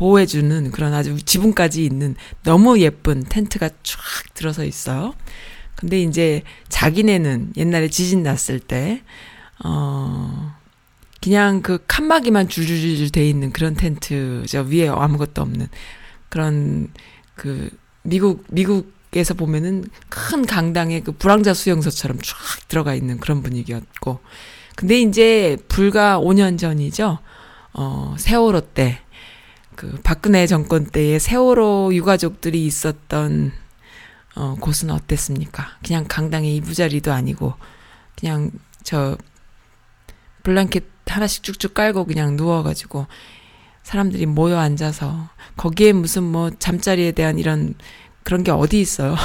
보호해주는 0.00 0.70
그런 0.70 0.94
아주 0.94 1.22
지붕까지 1.22 1.84
있는 1.84 2.16
너무 2.42 2.80
예쁜 2.80 3.22
텐트가 3.22 3.68
쫙 3.82 3.98
들어서 4.32 4.64
있어요. 4.64 5.12
근데 5.74 6.00
이제 6.00 6.42
자기네는 6.70 7.52
옛날에 7.58 7.88
지진 7.88 8.22
났을 8.22 8.60
때, 8.60 9.02
어, 9.62 10.54
그냥 11.20 11.60
그 11.60 11.84
칸막이만 11.86 12.48
줄줄줄 12.48 13.10
돼 13.10 13.28
있는 13.28 13.52
그런 13.52 13.74
텐트, 13.74 14.42
저 14.48 14.62
위에 14.62 14.88
아무것도 14.88 15.42
없는 15.42 15.68
그런 16.30 16.88
그 17.34 17.68
미국, 18.02 18.46
미국에서 18.48 19.34
보면은 19.34 19.84
큰 20.08 20.46
강당에 20.46 21.00
그 21.00 21.12
불황자 21.12 21.52
수용소처럼 21.52 22.18
쫙 22.22 22.36
들어가 22.68 22.94
있는 22.94 23.18
그런 23.18 23.42
분위기였고. 23.42 24.20
근데 24.76 24.98
이제 24.98 25.58
불과 25.68 26.18
5년 26.18 26.58
전이죠. 26.58 27.18
어, 27.74 28.14
세월호 28.18 28.72
때, 28.72 29.00
그 29.80 29.98
박근혜 30.04 30.46
정권 30.46 30.84
때에 30.84 31.18
세월호 31.18 31.94
유가족들이 31.94 32.66
있었던 32.66 33.50
어, 34.36 34.54
곳은 34.60 34.90
어땠습니까? 34.90 35.78
그냥 35.82 36.04
강당에 36.06 36.52
이부자리도 36.56 37.10
아니고, 37.10 37.54
그냥 38.14 38.50
저 38.82 39.16
블랑켓 40.42 40.84
하나씩 41.06 41.42
쭉쭉 41.42 41.72
깔고 41.72 42.04
그냥 42.04 42.36
누워가지고, 42.36 43.06
사람들이 43.82 44.26
모여 44.26 44.58
앉아서, 44.58 45.30
거기에 45.56 45.94
무슨 45.94 46.24
뭐 46.24 46.50
잠자리에 46.50 47.12
대한 47.12 47.38
이런 47.38 47.74
그런 48.22 48.44
게 48.44 48.50
어디 48.50 48.82
있어요. 48.82 49.16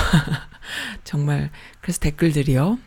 정말. 1.03 1.51
그래서 1.81 1.99
댓글들이요. 1.99 2.79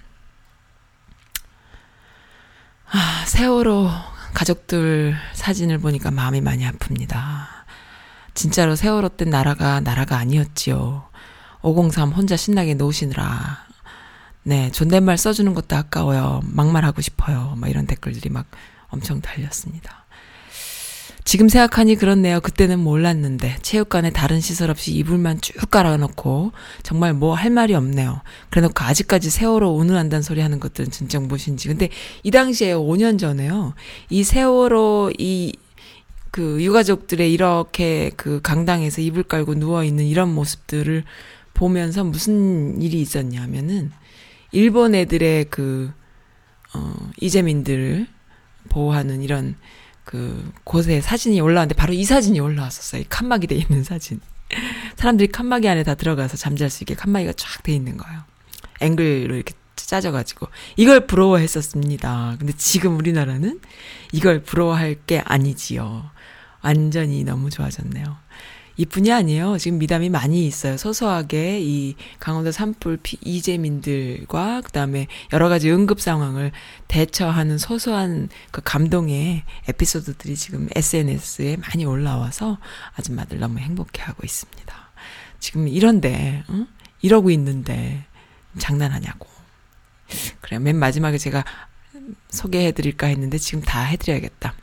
아, 2.92 3.24
세월호 3.26 3.90
가족들 4.32 5.16
사진을 5.34 5.80
보니까 5.80 6.10
마음이 6.10 6.40
많이 6.40 6.66
아픕니다. 6.66 7.57
진짜로 8.38 8.76
세월호 8.76 9.08
때 9.08 9.24
나라가 9.24 9.80
나라가 9.80 10.16
아니었지요. 10.16 11.08
503 11.62 12.10
혼자 12.10 12.36
신나게 12.36 12.74
노시느라. 12.74 13.66
네, 14.44 14.70
존댓말 14.70 15.18
써주는 15.18 15.52
것도 15.54 15.74
아까워요. 15.74 16.40
막말하고 16.44 17.00
싶어요. 17.00 17.54
막 17.56 17.68
이런 17.68 17.88
댓글들이 17.88 18.30
막 18.30 18.46
엄청 18.90 19.20
달렸습니다. 19.20 20.06
지금 21.24 21.48
생각하니 21.48 21.96
그렇네요. 21.96 22.38
그때는 22.40 22.78
몰랐는데 22.78 23.56
체육관에 23.62 24.10
다른 24.10 24.40
시설 24.40 24.70
없이 24.70 24.92
이불만 24.92 25.40
쭉 25.40 25.68
깔아놓고 25.68 26.52
정말 26.84 27.14
뭐 27.14 27.34
할 27.34 27.50
말이 27.50 27.74
없네요. 27.74 28.22
그래놓고 28.50 28.84
아직까지 28.84 29.30
세월호 29.30 29.76
운운한다는 29.76 30.22
소리 30.22 30.42
하는 30.42 30.60
것들은 30.60 30.92
진짜 30.92 31.18
무엇인지. 31.18 31.66
근데 31.66 31.88
이 32.22 32.30
당시에 32.30 32.72
5년 32.72 33.18
전에요. 33.18 33.74
이 34.10 34.22
세월호 34.22 35.10
이 35.18 35.54
그 36.38 36.62
유가족들의 36.62 37.32
이렇게 37.32 38.12
그 38.16 38.40
강당에서 38.40 39.00
이불 39.00 39.24
깔고 39.24 39.56
누워 39.56 39.82
있는 39.82 40.04
이런 40.04 40.32
모습들을 40.32 41.02
보면서 41.52 42.04
무슨 42.04 42.80
일이 42.80 43.00
있었냐면은 43.00 43.90
일본 44.52 44.94
애들의 44.94 45.46
그 45.50 45.90
어, 46.74 46.94
이재민들을 47.20 48.06
보호하는 48.68 49.20
이런 49.22 49.56
그 50.04 50.52
곳에 50.62 51.00
사진이 51.00 51.40
올라왔는데 51.40 51.74
바로 51.74 51.92
이 51.92 52.04
사진이 52.04 52.38
올라왔었어요. 52.38 53.00
이 53.00 53.06
칸막이 53.08 53.48
돼 53.48 53.56
있는 53.56 53.82
사진. 53.82 54.20
사람들이 54.94 55.32
칸막이 55.32 55.68
안에 55.68 55.82
다 55.82 55.96
들어가서 55.96 56.36
잠잘 56.36 56.70
수 56.70 56.84
있게 56.84 56.94
칸막이가 56.94 57.32
쫙 57.32 57.64
돼 57.64 57.74
있는 57.74 57.96
거예요. 57.96 58.20
앵글로 58.80 59.34
이렇게 59.34 59.54
짜져가지고 59.74 60.46
이걸 60.76 61.08
부러워했었습니다. 61.08 62.36
근데 62.38 62.52
지금 62.56 62.96
우리나라는 62.96 63.60
이걸 64.12 64.40
부러워할 64.44 64.94
게 65.04 65.18
아니지요. 65.24 66.16
완전히 66.68 67.24
너무 67.24 67.48
좋아졌네요. 67.48 68.18
이뿐이 68.76 69.10
아니에요. 69.10 69.56
지금 69.56 69.78
미담이 69.78 70.10
많이 70.10 70.46
있어요. 70.46 70.76
소소하게 70.76 71.60
이 71.62 71.96
강원도 72.20 72.52
산불 72.52 72.98
피, 73.02 73.16
이재민들과 73.22 74.60
그다음에 74.60 75.06
여러 75.32 75.48
가지 75.48 75.70
응급 75.70 75.98
상황을 75.98 76.52
대처하는 76.86 77.56
소소한 77.56 78.28
그 78.50 78.60
감동의 78.62 79.44
에피소드들이 79.66 80.36
지금 80.36 80.68
SNS에 80.76 81.56
많이 81.56 81.86
올라와서 81.86 82.58
아줌마들 82.96 83.38
너무 83.38 83.58
행복해하고 83.60 84.20
있습니다. 84.22 84.74
지금 85.40 85.68
이런데 85.68 86.44
응? 86.50 86.66
이러고 87.00 87.30
있는데 87.30 88.04
장난하냐고. 88.58 89.26
그래 90.42 90.58
맨 90.58 90.76
마지막에 90.76 91.16
제가 91.16 91.44
소개해드릴까 92.28 93.06
했는데 93.06 93.38
지금 93.38 93.62
다 93.62 93.82
해드려야겠다. 93.82 94.54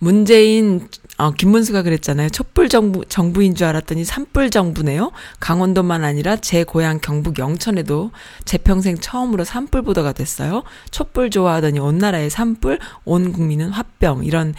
문재인 0.00 0.88
어, 1.18 1.32
김문수가 1.32 1.82
그랬잖아요. 1.82 2.30
촛불 2.30 2.70
정부, 2.70 3.04
정부인 3.04 3.54
줄 3.54 3.66
알았더니 3.66 4.06
산불 4.06 4.48
정부네요. 4.48 5.12
강원도만 5.38 6.02
아니라 6.02 6.36
제 6.36 6.64
고향 6.64 6.98
경북 6.98 7.38
영천에도 7.38 8.10
제 8.46 8.56
평생 8.56 8.96
처음으로 8.96 9.44
산불 9.44 9.82
보도가 9.82 10.12
됐어요. 10.12 10.62
촛불 10.90 11.28
좋아하더니 11.28 11.78
온 11.78 11.98
나라에 11.98 12.30
산불, 12.30 12.78
온 13.04 13.32
국민은 13.32 13.68
화병. 13.68 14.24
이런, 14.24 14.54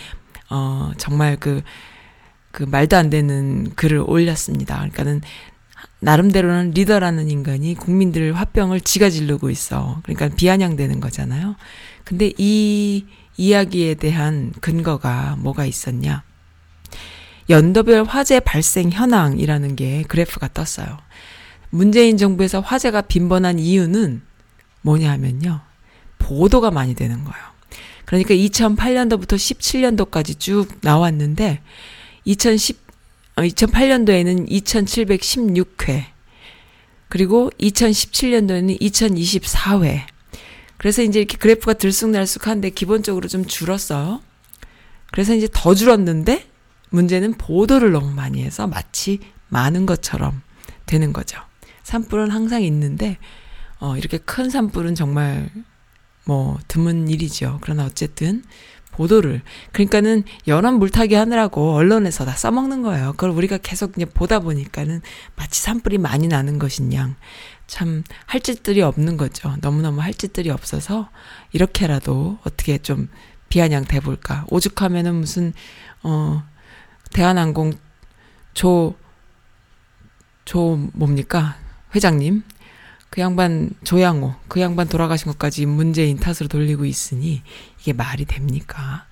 어, 0.51 0.91
정말 0.97 1.35
그, 1.37 1.63
그 2.51 2.61
말도 2.61 2.95
안 2.95 3.09
되는 3.09 3.71
글을 3.75 4.03
올렸습니다. 4.05 4.75
그러니까는 4.75 5.21
나름대로는 5.99 6.71
리더라는 6.71 7.27
인간이 7.31 7.73
국민들 7.73 8.33
화병을 8.33 8.81
지가 8.81 9.09
지르고 9.09 9.49
있어. 9.49 9.99
그러니까 10.03 10.29
비아냥되는 10.35 10.99
거잖아요. 10.99 11.55
근데 12.03 12.31
이 12.37 13.05
이야기에 13.41 13.95
대한 13.95 14.53
근거가 14.61 15.35
뭐가 15.39 15.65
있었냐? 15.65 16.23
연도별 17.49 18.03
화재 18.03 18.39
발생 18.39 18.91
현황이라는 18.91 19.75
게 19.75 20.03
그래프가 20.03 20.47
떴어요. 20.53 20.99
문재인 21.71 22.17
정부에서 22.17 22.59
화재가 22.59 23.01
빈번한 23.01 23.57
이유는 23.57 24.21
뭐냐 24.83 25.11
하면요. 25.11 25.61
보도가 26.19 26.69
많이 26.69 26.93
되는 26.93 27.23
거예요. 27.23 27.43
그러니까 28.05 28.35
2008년도부터 28.35 29.35
17년도까지 29.35 30.39
쭉 30.39 30.67
나왔는데 30.81 31.61
2010 32.25 32.79
2008년도에는 33.37 34.49
2716회 34.49 36.03
그리고 37.09 37.49
2017년도에는 37.59 38.79
2024회 38.79 40.10
그래서 40.81 41.03
이제 41.03 41.19
이렇게 41.19 41.37
그래프가 41.37 41.73
들쑥날쑥한데 41.73 42.71
기본적으로 42.71 43.27
좀 43.27 43.45
줄었어요. 43.45 44.19
그래서 45.11 45.35
이제 45.35 45.47
더 45.53 45.75
줄었는데 45.75 46.49
문제는 46.89 47.35
보도를 47.35 47.91
너무 47.91 48.09
많이 48.09 48.43
해서 48.43 48.65
마치 48.65 49.19
많은 49.49 49.85
것처럼 49.85 50.41
되는 50.87 51.13
거죠. 51.13 51.39
산불은 51.83 52.31
항상 52.31 52.63
있는데, 52.63 53.19
어, 53.79 53.95
이렇게 53.95 54.17
큰 54.17 54.49
산불은 54.49 54.95
정말 54.95 55.51
뭐 56.25 56.57
드문 56.67 57.07
일이죠. 57.09 57.59
그러나 57.61 57.85
어쨌든 57.85 58.41
보도를 58.91 59.43
그러니까는 59.73 60.23
연원 60.47 60.79
물타기 60.79 61.13
하느라고 61.13 61.75
언론에서 61.75 62.25
다 62.25 62.31
써먹는 62.31 62.81
거예요. 62.81 63.11
그걸 63.11 63.29
우리가 63.29 63.57
계속 63.57 63.91
그냥 63.93 64.09
보다 64.15 64.39
보니까는 64.39 65.03
마치 65.35 65.61
산불이 65.61 65.99
많이 65.99 66.27
나는 66.27 66.57
것인 66.57 66.91
양. 66.93 67.15
참 67.71 68.03
할 68.25 68.41
짓들이 68.41 68.81
없는 68.81 69.15
거죠. 69.15 69.55
너무너무 69.61 70.01
할 70.01 70.13
짓들이 70.13 70.49
없어서 70.49 71.09
이렇게라도 71.53 72.37
어떻게 72.43 72.77
좀 72.77 73.07
비아냥 73.47 73.85
돼볼까. 73.85 74.45
오죽하면은 74.49 75.15
무슨 75.15 75.53
어 76.03 76.43
대한항공 77.13 77.73
조, 78.53 78.95
조, 80.43 80.77
뭡니까? 80.93 81.57
회장님. 81.95 82.43
그 83.09 83.21
양반, 83.21 83.71
조양호. 83.83 84.35
그 84.47 84.59
양반 84.61 84.87
돌아가신 84.87 85.31
것까지 85.31 85.65
문재인 85.65 86.17
탓으로 86.17 86.47
돌리고 86.47 86.85
있으니 86.85 87.41
이게 87.79 87.93
말이 87.93 88.25
됩니까? 88.25 89.05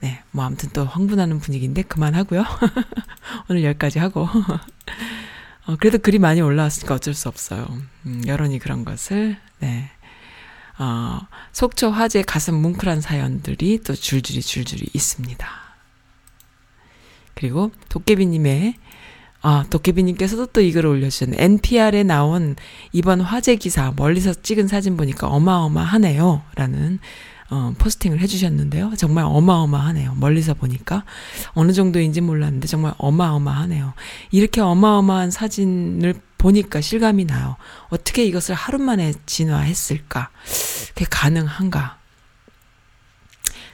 네. 0.00 0.22
뭐 0.32 0.44
아무튼 0.44 0.70
또 0.72 0.84
흥분하는 0.84 1.38
분위기인데 1.38 1.82
그만하고요. 1.82 2.44
오늘 3.48 3.64
여기까지 3.64 3.98
하고. 3.98 4.28
어, 5.66 5.76
그래도 5.78 5.98
글이 5.98 6.18
많이 6.18 6.40
올라왔으니까 6.40 6.94
어쩔 6.94 7.14
수 7.14 7.28
없어요. 7.28 7.66
음, 8.06 8.22
여론이 8.26 8.58
그런 8.58 8.84
것을, 8.84 9.36
네. 9.58 9.90
어, 10.78 11.20
속초 11.52 11.90
화재 11.90 12.22
가슴 12.22 12.54
뭉클한 12.54 13.02
사연들이 13.02 13.80
또 13.84 13.94
줄줄이 13.94 14.40
줄줄이 14.40 14.88
있습니다. 14.94 15.46
그리고 17.34 17.70
도깨비님의 17.88 18.74
아, 19.42 19.64
도깨비님께서도 19.70 20.46
또 20.46 20.60
이걸 20.60 20.86
올려주셨네. 20.86 21.36
NPR에 21.38 22.02
나온 22.02 22.56
이번 22.92 23.20
화재 23.20 23.56
기사 23.56 23.92
멀리서 23.96 24.34
찍은 24.34 24.68
사진 24.68 24.96
보니까 24.98 25.28
어마어마하네요. 25.28 26.42
라는 26.56 26.98
어, 27.50 27.74
포스팅을 27.78 28.20
해주셨는데요. 28.20 28.92
정말 28.96 29.24
어마어마하네요. 29.26 30.14
멀리서 30.14 30.54
보니까. 30.54 31.04
어느 31.52 31.72
정도인지 31.72 32.20
몰랐는데 32.20 32.68
정말 32.68 32.94
어마어마하네요. 32.98 33.92
이렇게 34.30 34.60
어마어마한 34.60 35.30
사진을 35.30 36.14
보니까 36.38 36.80
실감이 36.80 37.24
나요. 37.24 37.56
어떻게 37.88 38.24
이것을 38.24 38.54
하루 38.54 38.78
만에 38.78 39.12
진화했을까? 39.26 40.30
그게 40.94 41.04
가능한가? 41.10 41.98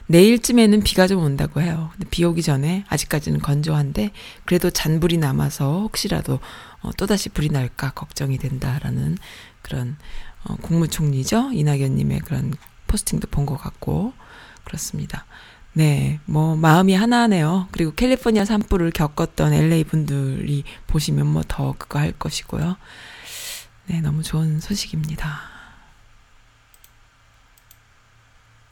내일쯤에는 0.07 0.81
비가 0.81 1.05
좀 1.05 1.21
온다고 1.23 1.61
해요. 1.61 1.89
근데 1.93 2.09
비 2.09 2.23
오기 2.23 2.41
전에 2.41 2.83
아직까지는 2.87 3.41
건조한데 3.41 4.11
그래도 4.45 4.69
잔불이 4.69 5.17
남아서 5.17 5.81
혹시라도 5.81 6.39
어, 6.81 6.91
또다시 6.97 7.29
불이 7.29 7.49
날까 7.49 7.91
걱정이 7.91 8.37
된다라는 8.37 9.17
그런 9.61 9.97
어, 10.45 10.55
국무총리죠 10.55 11.51
이낙연님의 11.51 12.19
그런 12.19 12.53
포스팅도 12.87 13.27
본 13.29 13.45
것 13.45 13.57
같고 13.57 14.13
그렇습니다. 14.63 15.25
네, 15.73 16.19
뭐 16.25 16.55
마음이 16.55 16.93
하나하네요. 16.95 17.67
그리고 17.71 17.93
캘리포니아 17.93 18.45
산불을 18.45 18.91
겪었던 18.91 19.53
LA 19.53 19.83
분들이 19.83 20.63
보시면 20.87 21.27
뭐 21.27 21.43
더 21.47 21.75
그거 21.77 21.99
할 21.99 22.11
것이고요. 22.13 22.77
네, 23.87 24.01
너무 24.01 24.23
좋은 24.23 24.59
소식입니다. 24.59 25.39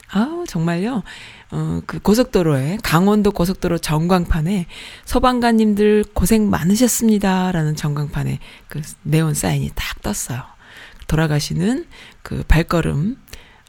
아우, 0.09 0.45
정말요. 0.47 1.03
어, 1.51 1.81
그 1.85 1.99
고속도로에, 1.99 2.77
강원도 2.83 3.31
고속도로 3.31 3.79
전광판에 3.79 4.67
소방관님들 5.03 6.05
고생 6.13 6.49
많으셨습니다. 6.49 7.51
라는 7.51 7.75
전광판에 7.75 8.39
그 8.67 8.81
네온 9.03 9.33
사인이 9.33 9.71
딱 9.75 10.01
떴어요. 10.01 10.43
돌아가시는 11.07 11.85
그 12.21 12.43
발걸음, 12.47 13.17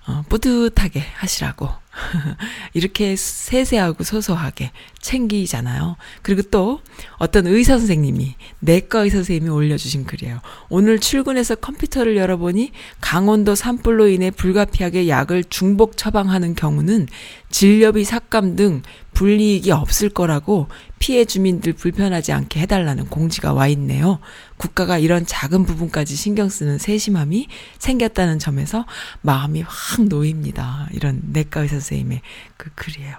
어, 0.07 0.23
뿌듯하게 0.29 1.01
하시라고. 1.01 1.69
이렇게 2.75 3.17
세세하고 3.17 4.05
소소하게 4.05 4.71
챙기잖아요. 5.01 5.97
그리고 6.23 6.43
또 6.43 6.81
어떤 7.17 7.47
의사 7.47 7.79
선생님이 7.79 8.35
내과 8.61 9.01
의사 9.01 9.17
선생님이 9.17 9.51
올려주신 9.51 10.05
글이에요. 10.05 10.41
오늘 10.69 10.99
출근해서 10.99 11.55
컴퓨터를 11.57 12.17
열어보니 12.17 12.73
강원도 13.01 13.55
산불로 13.55 14.09
인해 14.09 14.31
불가피하게 14.31 15.09
약을 15.09 15.45
중복 15.45 15.97
처방하는 15.97 16.55
경우는 16.55 17.09
진료비 17.57 18.05
삭감 18.05 18.55
등 18.55 18.83
불이익이 19.15 19.71
없을 19.71 20.11
거라고 20.11 20.69
피해 20.99 21.25
주민들 21.25 21.73
불편하지 21.73 22.33
않게 22.33 22.61
해달라는 22.61 23.07
공지가 23.07 23.55
와 23.55 23.67
있네요. 23.69 24.19
국가가 24.59 24.99
이런 24.99 25.25
작은 25.25 25.65
부분까지 25.65 26.17
신경 26.17 26.51
쓰는 26.51 26.77
세심함이 26.77 27.49
생겼다는 27.79 28.39
점에서 28.39 28.85
마음이 29.23 29.63
확 29.63 30.05
놓입니다. 30.05 30.91
이런 30.93 31.23
내과 31.33 31.63
의사 31.63 31.77
선생님의 31.77 32.21
그 32.59 32.69
글이에요. 32.75 33.17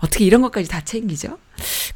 어떻게 0.00 0.26
이런 0.26 0.42
것까지 0.42 0.68
다 0.68 0.82
챙기죠? 0.82 1.38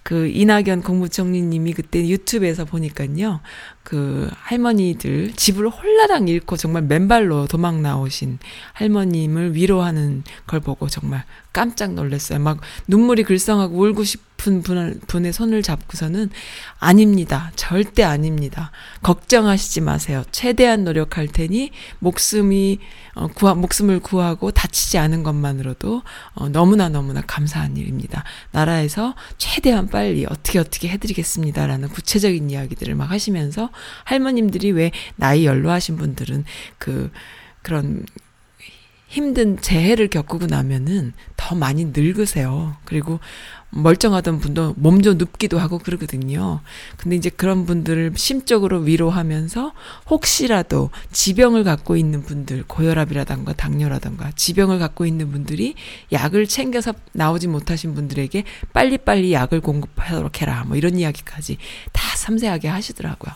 그 0.03 0.29
이낙연 0.29 0.83
국무총리님이 0.83 1.73
그때 1.73 2.07
유튜브에서 2.07 2.65
보니까요. 2.65 3.41
그 3.83 4.31
할머니들 4.35 5.33
집을 5.37 5.69
홀라당 5.69 6.27
잃고 6.29 6.57
정말 6.57 6.83
맨발로 6.83 7.47
도망 7.47 7.83
나오신 7.83 8.39
할머님을 8.73 9.55
위로하는 9.55 10.25
걸 10.47 10.61
보고 10.61 10.89
정말 10.89 11.25
깜짝 11.53 11.93
놀랐어요. 11.93 12.39
막 12.39 12.61
눈물이 12.89 13.25
글썽하고 13.25 13.79
울고 13.79 14.05
싶은 14.05 14.63
분, 14.63 15.01
분의 15.07 15.33
손을 15.33 15.63
잡고서는 15.63 16.31
아닙니다. 16.79 17.53
절대 17.57 18.03
아닙니다. 18.03 18.73
걱정하시지 19.03 19.81
마세요. 19.83 20.25
최대한 20.33 20.85
노력할 20.85 21.29
테니 21.29 21.71
목숨이 22.01 22.81
어, 23.15 23.29
구하, 23.29 23.55
목숨을 23.55 24.01
구하고 24.01 24.51
다치지 24.51 24.99
않은 24.99 25.23
것만으로도 25.23 26.03
어, 26.35 26.49
너무나 26.49 26.89
너무나 26.89 27.21
감사한 27.21 27.77
일입니다. 27.77 28.25
나라에서 28.51 29.15
최 29.39 29.54
대한 29.61 29.89
빨리 29.89 30.27
어떻게 30.27 30.59
어떻게 30.59 30.89
해드리겠습니다라는 30.89 31.89
구체적인 31.89 32.51
이야기들을 32.51 32.95
막 32.95 33.11
하시면서 33.11 33.71
할머님들이 34.05 34.73
왜 34.73 34.91
나이 35.17 35.47
연로하신 35.47 35.97
분들은 35.97 36.45
그 36.79 37.11
그런 37.63 38.05
힘든 39.15 39.61
재해를 39.61 40.09
겪고 40.09 40.41
나면은 40.49 41.13
더 41.37 41.55
많이 41.55 41.85
늙으세요. 41.95 42.75
그리고 42.85 43.21
멀쩡하던 43.71 44.41
분도 44.41 44.75
몸좀 44.77 45.19
눕기도 45.19 45.61
하고 45.61 45.79
그러거든요. 45.79 46.61
근데 46.97 47.15
이제 47.15 47.31
그런 47.31 47.65
분들을 47.65 48.15
심적으로 48.17 48.81
위로하면서 48.81 49.73
혹시라도 50.11 50.91
지병을 51.13 51.63
갖고 51.63 51.97
있는 51.97 52.25
분들, 52.25 52.65
고혈압이라던가 52.67 53.53
당뇨라던가 53.53 54.33
지병을 54.35 54.81
갖고 54.81 55.07
있는 55.07 55.31
분들이 55.31 55.77
약을 56.11 56.49
챙겨서 56.49 56.93
나오지 57.13 57.47
못하신 57.47 57.95
분들에게 57.95 58.43
빨리빨리 58.73 59.33
약을 59.33 59.61
공급하도록 59.61 60.43
해라. 60.43 60.65
뭐 60.67 60.77
이런 60.77 60.99
이야기까지 60.99 61.59
다 61.93 62.17
섬세하게 62.17 62.67
하시더라고요. 62.67 63.33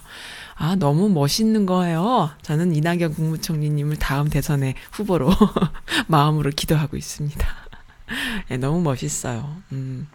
아, 0.61 0.75
너무 0.75 1.09
멋있는 1.09 1.67
거예요. 1.67 2.31
저는 2.43 2.75
이낙연 2.75 3.15
국무총리님을 3.15 3.97
다음 3.97 4.29
대선의 4.29 4.75
후보로 4.91 5.31
마음으로 6.09 6.51
기도하고 6.51 6.97
있습니다. 6.97 7.47
네, 8.49 8.57
너무 8.57 8.83
멋있어요. 8.83 9.63
음, 9.71 10.09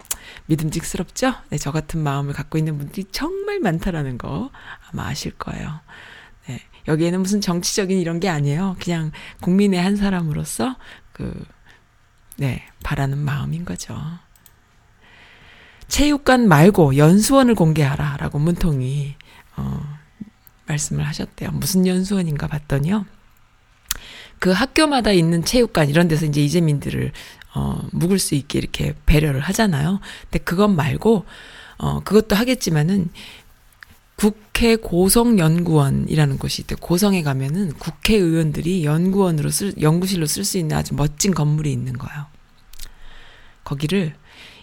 믿음직스럽죠? 0.48 1.34
네, 1.50 1.58
저 1.58 1.72
같은 1.72 2.02
마음을 2.02 2.34
갖고 2.34 2.58
있는 2.58 2.78
분들이 2.78 3.06
정말 3.10 3.62
많다라는 3.62 4.18
거 4.18 4.52
아마 4.92 5.08
아실 5.08 5.32
거예요. 5.32 5.80
네, 6.48 6.60
여기에는 6.90 7.22
무슨 7.22 7.40
정치적인 7.40 7.98
이런 7.98 8.20
게 8.20 8.28
아니에요. 8.28 8.76
그냥 8.84 9.12
국민의 9.40 9.82
한 9.82 9.96
사람으로서 9.96 10.76
그, 11.14 11.42
네, 12.36 12.66
바라는 12.84 13.18
마음인 13.18 13.64
거죠. 13.64 13.98
체육관 15.88 16.50
말고 16.50 16.98
연수원을 16.98 17.56
공개하라 17.56 18.18
라고 18.18 18.40
문통이, 18.40 19.16
어, 19.56 19.93
말씀을 20.68 21.06
하셨대요. 21.08 21.52
무슨 21.52 21.86
연수원인가 21.88 22.48
봤더니요. 22.48 23.06
그 24.40 24.52
학교마다 24.52 25.12
있는 25.12 25.44
체육관 25.46 25.90
이런 25.90 26.08
데서 26.08 26.26
이제 26.26 26.44
이재민들을 26.44 27.12
어 27.56 27.88
묵을 27.92 28.20
수 28.20 28.36
있게 28.36 28.60
이렇게 28.60 28.94
배려를 29.06 29.40
하잖아요. 29.40 30.00
근데 30.24 30.40
그것 30.40 30.68
말고 30.68 31.26
어 31.78 32.00
그것도 32.02 32.36
하겠지만은 32.36 33.10
국회 34.16 34.76
고성연구원이라는 34.76 36.38
곳이 36.38 36.62
있대. 36.62 36.76
고성에 36.76 37.24
가면은 37.24 37.74
국회의원들이 37.74 38.86
연구원으로 38.86 39.50
쓸 39.50 39.74
연구실로 39.82 40.26
쓸 40.26 40.44
수 40.44 40.58
있는 40.58 40.78
아주 40.78 40.94
멋진 40.94 41.34
건물이 41.34 41.72
있는 41.72 41.94
거예요. 41.94 42.26
거기를 43.64 44.16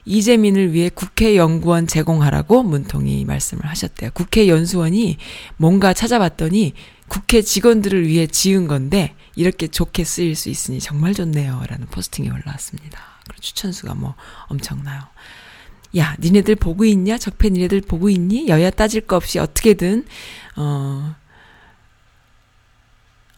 이재민을 0.05 0.73
위해 0.73 0.91
국회 0.93 1.37
연구원 1.37 1.87
제공하라고 1.87 2.63
문통이 2.63 3.25
말씀을 3.25 3.65
하셨대요. 3.67 4.11
국회 4.15 4.49
연수원이 4.49 5.19
뭔가 5.57 5.93
찾아봤더니 5.93 6.75
국회 7.09 7.43
직원들을 7.43 8.07
위해 8.07 8.27
지은 8.27 8.67
건데 8.67 9.15
이렇게 9.37 9.69
좋게 9.69 10.05
쓰일 10.05 10.35
수 10.37 10.49
있으니 10.49 10.81
정말 10.81 11.15
좋네요. 11.15 11.63
라는 11.69 11.87
포스팅이 11.87 12.29
올라왔습니다. 12.31 12.99
추천수가 13.41 13.95
뭐 13.95 14.15
엄청나요. 14.47 15.03
야, 15.97 16.17
니네들 16.21 16.57
보고 16.57 16.85
있냐? 16.85 17.19
적폐 17.19 17.51
니네들 17.51 17.81
보고 17.83 18.09
있니? 18.09 18.49
여야 18.49 18.71
따질 18.71 19.03
거 19.03 19.17
없이 19.17 19.39
어떻게든, 19.41 20.05
어, 20.57 21.17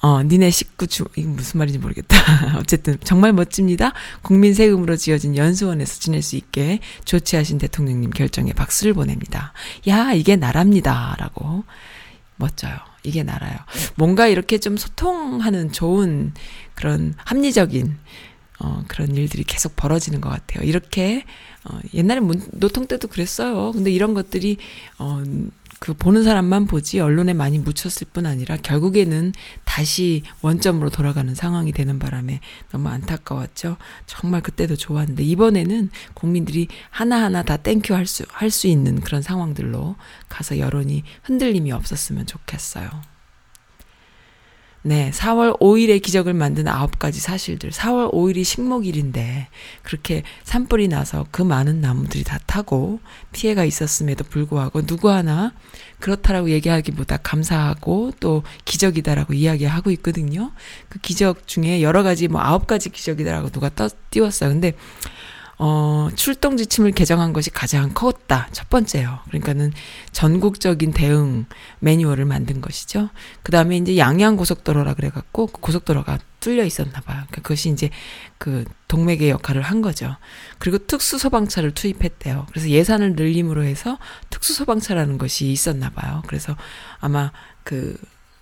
어, 0.05 0.21
니네 0.21 0.51
식구 0.51 0.89
주, 0.89 1.05
이거 1.15 1.29
무슨 1.29 1.59
말인지 1.59 1.79
모르겠다. 1.79 2.17
어쨌든, 2.59 2.99
정말 3.05 3.33
멋집니다. 3.33 3.93
국민 4.23 4.53
세금으로 4.53 4.97
지어진 4.97 5.37
연수원에서 5.37 6.01
지낼 6.01 6.23
수 6.23 6.35
있게 6.35 6.81
조치하신 7.05 7.59
대통령님 7.59 8.11
결정에 8.11 8.53
박수를 8.53 8.95
보냅니다. 8.95 9.53
야, 9.87 10.13
이게 10.13 10.35
나랍니다. 10.35 11.15
라고. 11.21 11.63
멋져요. 12.35 12.77
이게 13.05 13.23
나라요. 13.23 13.57
뭔가 13.95 14.27
이렇게 14.27 14.59
좀 14.59 14.77
소통하는 14.77 15.71
좋은 15.71 16.35
그런 16.75 17.15
합리적인, 17.19 17.97
어, 18.63 18.85
그런 18.87 19.15
일들이 19.17 19.43
계속 19.45 19.75
벌어지는 19.75 20.21
것 20.21 20.31
같아요. 20.31 20.65
이렇게, 20.65 21.25
어, 21.65 21.81
옛날에 21.95 22.21
문, 22.21 22.41
노통 22.53 22.87
때도 22.87 23.09
그랬어요. 23.09 23.73
근데 23.73 23.91
이런 23.91 24.15
것들이, 24.15 24.57
어, 24.99 25.23
그 25.81 25.95
보는 25.95 26.23
사람만 26.23 26.67
보지 26.69 27.01
언론에 27.01 27.35
많이 27.35 27.59
묻혔을 27.59 28.07
뿐 28.13 28.25
아니라 28.25 28.57
결국에는 28.57 29.33
다시 29.65 30.23
원점으로 30.41 30.91
돌아가는 30.91 31.35
상황이 31.35 31.73
되는 31.73 31.99
바람에 31.99 32.39
너무 32.71 32.89
안타까웠죠. 32.89 33.79
정말 34.07 34.43
그때도 34.43 34.77
좋았는데 34.77 35.25
이번에는 35.25 35.91
국민들이 36.15 36.69
하나하나 36.91 37.43
다 37.43 37.57
thank 37.57 37.80
you 37.81 37.95
할 37.95 38.07
수, 38.07 38.25
할 38.29 38.51
수 38.53 38.69
있는 38.69 39.01
그런 39.01 39.23
상황들로 39.23 39.97
가서 40.29 40.59
여론이 40.59 41.03
흔들림이 41.25 41.73
없었으면 41.73 42.27
좋겠어요. 42.27 43.12
네, 44.85 45.13
4월 45.13 45.57
5일에 45.61 46.03
기적을 46.03 46.35
만든 46.35 46.67
아홉 46.67 46.99
가지 46.99 47.21
사실들. 47.21 47.71
4월 47.71 48.13
5일이 48.13 48.43
식목일인데 48.43 49.47
그렇게 49.83 50.25
산불이 50.43 50.89
나서 50.89 51.25
그 51.31 51.41
많은 51.41 51.81
나무들이 51.81 52.25
다 52.25 52.41
타고 52.47 52.99
피해가 53.31 53.65
있었음에도 53.65 54.25
불구하고 54.25 54.83
누구 54.83 55.09
하나 55.11 55.53
그렇다라고 56.01 56.51
얘기하기보다 56.51 57.19
감사하고 57.19 58.13
또 58.19 58.43
기적이다라고 58.65 59.35
이야기하고 59.35 59.93
있거든요. 59.93 60.51
그 60.89 60.99
기적 60.99 61.47
중에 61.47 61.81
여러 61.81 62.03
가지 62.03 62.27
뭐 62.27 62.41
아홉 62.41 62.67
가지 62.67 62.91
기적이다라고 62.91 63.51
누가 63.51 63.71
떠 63.73 63.89
띄웠어요. 64.11 64.51
근데 64.51 64.73
어, 65.65 66.09
출동 66.17 66.57
지침을 66.57 66.91
개정한 66.91 67.33
것이 67.33 67.49
가장 67.51 67.91
컸다. 67.95 68.49
첫 68.51 68.69
번째요. 68.69 69.21
그러니까는 69.29 69.73
전국적인 70.11 70.91
대응 70.91 71.47
매뉴얼을 71.79 72.25
만든 72.25 72.61
것이죠. 72.61 73.11
그 73.45 73.53
다음에 73.53 73.77
이제 73.77 73.97
양양 73.97 74.35
고속도로라 74.35 74.95
그래갖고 74.95 75.47
그 75.47 75.61
고속도로가 75.61 76.19
뚫려 76.41 76.65
있었나 76.65 77.01
봐요. 77.03 77.19
그러니까 77.29 77.43
그것이 77.43 77.71
이제 77.71 77.91
그 78.39 78.65
동맥의 78.89 79.31
역할을 79.31 79.63
한 79.63 79.83
거죠. 79.83 80.17
그리고 80.59 80.79
특수 80.79 81.17
소방차를 81.17 81.71
투입했대요. 81.71 82.47
그래서 82.51 82.69
예산을 82.69 83.15
늘림으로 83.15 83.63
해서 83.63 83.99
특수 84.31 84.55
소방차라는 84.55 85.17
것이 85.17 85.53
있었나 85.53 85.91
봐요. 85.91 86.25
그래서 86.27 86.57
아마 86.99 87.31
그 87.63 87.97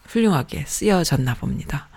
훌륭하게 0.06 0.64
쓰여졌나 0.66 1.34
봅니다. 1.34 1.89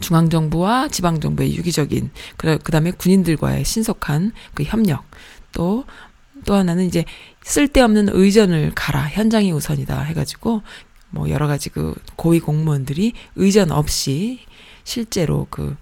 중앙정부와 0.00 0.88
지방정부의 0.88 1.56
유기적인, 1.56 2.10
그, 2.36 2.58
그 2.58 2.72
다음에 2.72 2.90
군인들과의 2.90 3.64
신속한 3.64 4.32
그 4.54 4.62
협력, 4.64 5.04
또, 5.52 5.84
또 6.44 6.54
하나는 6.54 6.84
이제 6.84 7.04
쓸데없는 7.42 8.08
의전을 8.12 8.72
가라. 8.74 9.08
현장이 9.08 9.52
우선이다. 9.52 10.02
해가지고, 10.02 10.62
뭐 11.10 11.30
여러 11.30 11.46
가지 11.46 11.70
그 11.70 11.94
고위 12.16 12.40
공무원들이 12.40 13.12
의전 13.36 13.70
없이 13.70 14.40
실제로 14.82 15.46
그 15.48 15.76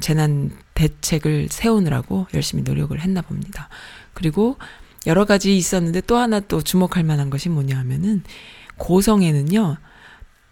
재난 0.00 0.50
대책을 0.74 1.48
세우느라고 1.50 2.26
열심히 2.34 2.62
노력을 2.62 2.98
했나 3.00 3.22
봅니다. 3.22 3.68
그리고 4.12 4.58
여러 5.06 5.24
가지 5.24 5.56
있었는데 5.56 6.02
또 6.02 6.16
하나 6.16 6.40
또 6.40 6.60
주목할 6.60 7.04
만한 7.04 7.30
것이 7.30 7.48
뭐냐 7.48 7.78
하면은 7.78 8.22
고성에는요, 8.76 9.78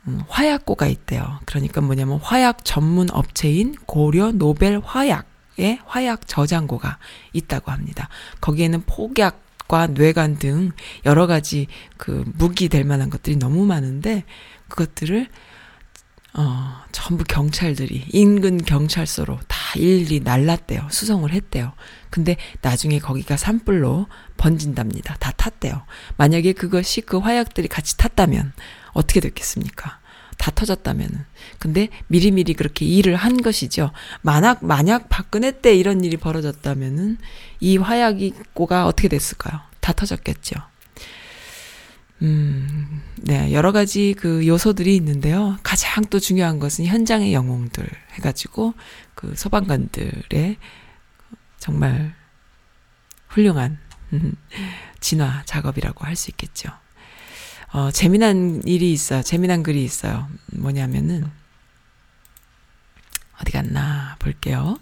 음, 0.07 0.23
화약고가 0.29 0.87
있대요. 0.87 1.41
그러니까 1.47 1.81
뭐냐면 1.81 2.19
화약 2.23 2.65
전문 2.65 3.11
업체인 3.11 3.75
고려 3.87 4.33
노벨 4.33 4.81
화약의 4.81 5.81
화약 5.87 6.29
저장고가 6.29 6.99
있다고 7.33 7.71
합니다. 7.71 8.09
거기에는 8.41 8.83
폭약과 8.83 9.89
뇌관 9.89 10.39
등 10.39 10.73
여러 11.07 11.27
가지 11.27 11.67
그 11.97 12.25
무기 12.35 12.69
될 12.69 12.85
만한 12.85 13.09
것들이 13.11 13.37
너무 13.37 13.65
많은데 13.65 14.25
그것들을 14.69 15.29
어, 16.37 16.83
전부 16.91 17.23
경찰들이 17.23 18.07
인근 18.13 18.59
경찰서로 18.59 19.39
다 19.47 19.57
일일이 19.77 20.21
날랐대요. 20.21 20.89
수송을 20.91 21.33
했대요. 21.33 21.73
근데 22.15 22.37
나중에 22.63 23.01
거기가 23.01 23.37
산불로 23.37 24.07
번진답니다. 24.37 25.17
다 25.19 25.33
탔대요. 25.33 25.83
만약에 26.17 26.53
그것이 26.53 27.01
그 27.01 27.19
화약들이 27.19 27.67
같이 27.67 27.97
탔다면 27.97 28.53
어떻게 28.93 29.19
됐겠습니까? 29.19 29.99
다 30.39 30.53
터졌다면은. 30.53 31.25
근데 31.59 31.89
미리미리 32.07 32.55
그렇게 32.55 32.87
일을 32.87 33.17
한 33.17 33.43
것이죠. 33.43 33.91
만약, 34.23 34.65
만약 34.65 35.09
박근혜 35.09 35.61
때 35.61 35.75
이런 35.75 36.05
일이 36.05 36.17
벌어졌다면은 36.17 37.19
이 37.59 37.79
화약이 37.79 38.35
고가 38.53 38.87
어떻게 38.87 39.09
됐을까요? 39.09 39.61
다 39.81 39.93
터졌겠죠. 39.93 40.55
음, 42.23 43.03
네, 43.17 43.53
여러 43.53 43.73
가지 43.73 44.15
그 44.17 44.47
요소들이 44.47 44.95
있는데요. 44.95 45.59
가장 45.65 46.05
또 46.05 46.21
중요한 46.21 46.61
것은 46.61 46.85
현장의 46.85 47.35
영웅들 47.35 47.85
해가지고 48.13 48.75
그 49.17 49.35
소방관들의 49.35 50.59
정말 51.65 52.15
훌륭한 53.29 53.79
진화 55.01 55.43
작업이라고 55.47 56.05
할 56.05 56.15
수 56.15 56.31
있겠죠. 56.31 56.69
어, 57.73 57.91
재미난 57.91 58.63
일이 58.67 58.93
있어요. 58.93 59.23
재미난 59.23 59.63
글이 59.63 59.83
있어요. 59.83 60.29
뭐냐면은, 60.53 61.31
어디 63.41 63.51
갔나 63.51 64.17
볼게요. 64.19 64.79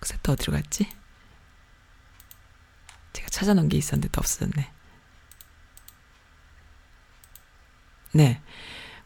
글쎄 0.00 0.18
또 0.24 0.32
어디로 0.32 0.52
갔지? 0.52 0.88
제가 3.12 3.28
찾아놓은 3.28 3.68
게 3.68 3.76
있었는데 3.76 4.08
또 4.10 4.18
없어졌네. 4.18 4.72
네. 8.14 8.42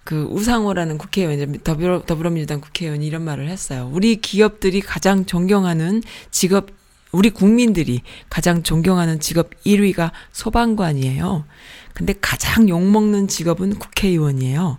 그 0.05 0.27
우상호라는 0.31 0.99
국회의원, 0.99 1.59
더불어, 1.63 2.03
더불어민주당 2.05 2.61
국회의원이 2.61 3.07
이런 3.07 3.23
말을 3.23 3.49
했어요. 3.49 3.91
우리 3.93 4.17
기업들이 4.17 4.81
가장 4.81 5.27
존경하는 5.27 6.03
직업 6.31 6.69
우리 7.13 7.31
국민들이 7.31 8.03
가장 8.29 8.63
존경하는 8.63 9.19
직업 9.19 9.51
1위가 9.67 10.13
소방관이에요. 10.33 11.45
근데 11.93 12.15
가장 12.21 12.69
욕먹는 12.69 13.27
직업은 13.29 13.79
국회의원이에요. 13.79 14.79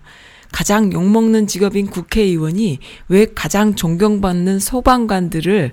가장 0.51 0.91
욕먹는 0.91 1.47
직업인 1.47 1.87
국회의원이 1.87 2.79
왜 3.07 3.25
가장 3.33 3.75
존경받는 3.75 4.59
소방관들을 4.59 5.71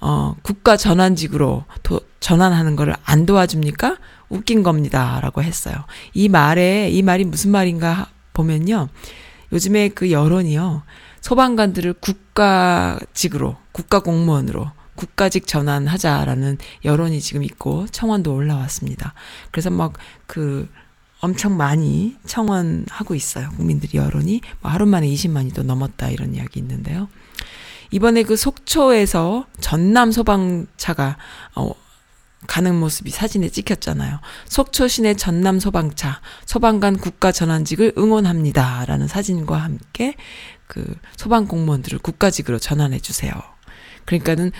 어, 0.00 0.36
국가 0.42 0.76
전환직으로 0.76 1.64
도, 1.82 2.00
전환하는 2.20 2.76
거를 2.76 2.94
안 3.04 3.26
도와줍니까? 3.26 3.98
웃긴 4.28 4.62
겁니다. 4.62 5.18
라고 5.20 5.42
했어요. 5.42 5.74
이 6.14 6.28
말에, 6.28 6.88
이 6.90 7.02
말이 7.02 7.24
무슨 7.24 7.50
말인가 7.50 8.08
보면요. 8.42 8.88
요즘에 9.52 9.88
그 9.88 10.10
여론이요. 10.10 10.82
소방관들을 11.20 11.94
국가직으로, 11.94 13.56
국가 13.72 14.00
공무원으로, 14.00 14.70
국가직 14.94 15.46
전환하자라는 15.46 16.58
여론이 16.84 17.20
지금 17.20 17.42
있고 17.42 17.86
청원도 17.90 18.34
올라왔습니다. 18.34 19.14
그래서 19.50 19.70
막 19.70 19.94
그 20.30 20.68
엄청 21.18 21.56
많이 21.56 22.16
청원하고 22.24 23.16
있어요. 23.16 23.50
국민들이 23.56 23.98
여론이 23.98 24.42
뭐 24.60 24.70
하루 24.70 24.86
만에 24.86 25.08
20만이 25.08 25.52
또 25.52 25.64
넘었다 25.64 26.08
이런 26.08 26.36
이야기 26.36 26.60
있는데요. 26.60 27.08
이번에 27.90 28.22
그 28.22 28.36
속초에서 28.36 29.46
전남 29.58 30.12
소방차가 30.12 31.18
어 31.56 31.72
가는 32.46 32.74
모습이 32.74 33.10
사진에 33.10 33.48
찍혔잖아요. 33.48 34.20
속초 34.46 34.88
시내 34.88 35.14
전남 35.14 35.60
소방차 35.60 36.20
소방관 36.46 36.98
국가 36.98 37.32
전환직을 37.32 37.94
응원합니다 37.98 38.84
라는 38.86 39.06
사진과 39.06 39.56
함께 39.56 40.14
그 40.66 40.96
소방 41.16 41.46
공무원들을 41.46 41.98
국가직으로 41.98 42.58
전환해 42.58 42.98
주세요. 42.98 43.32
그러니까는 44.04 44.52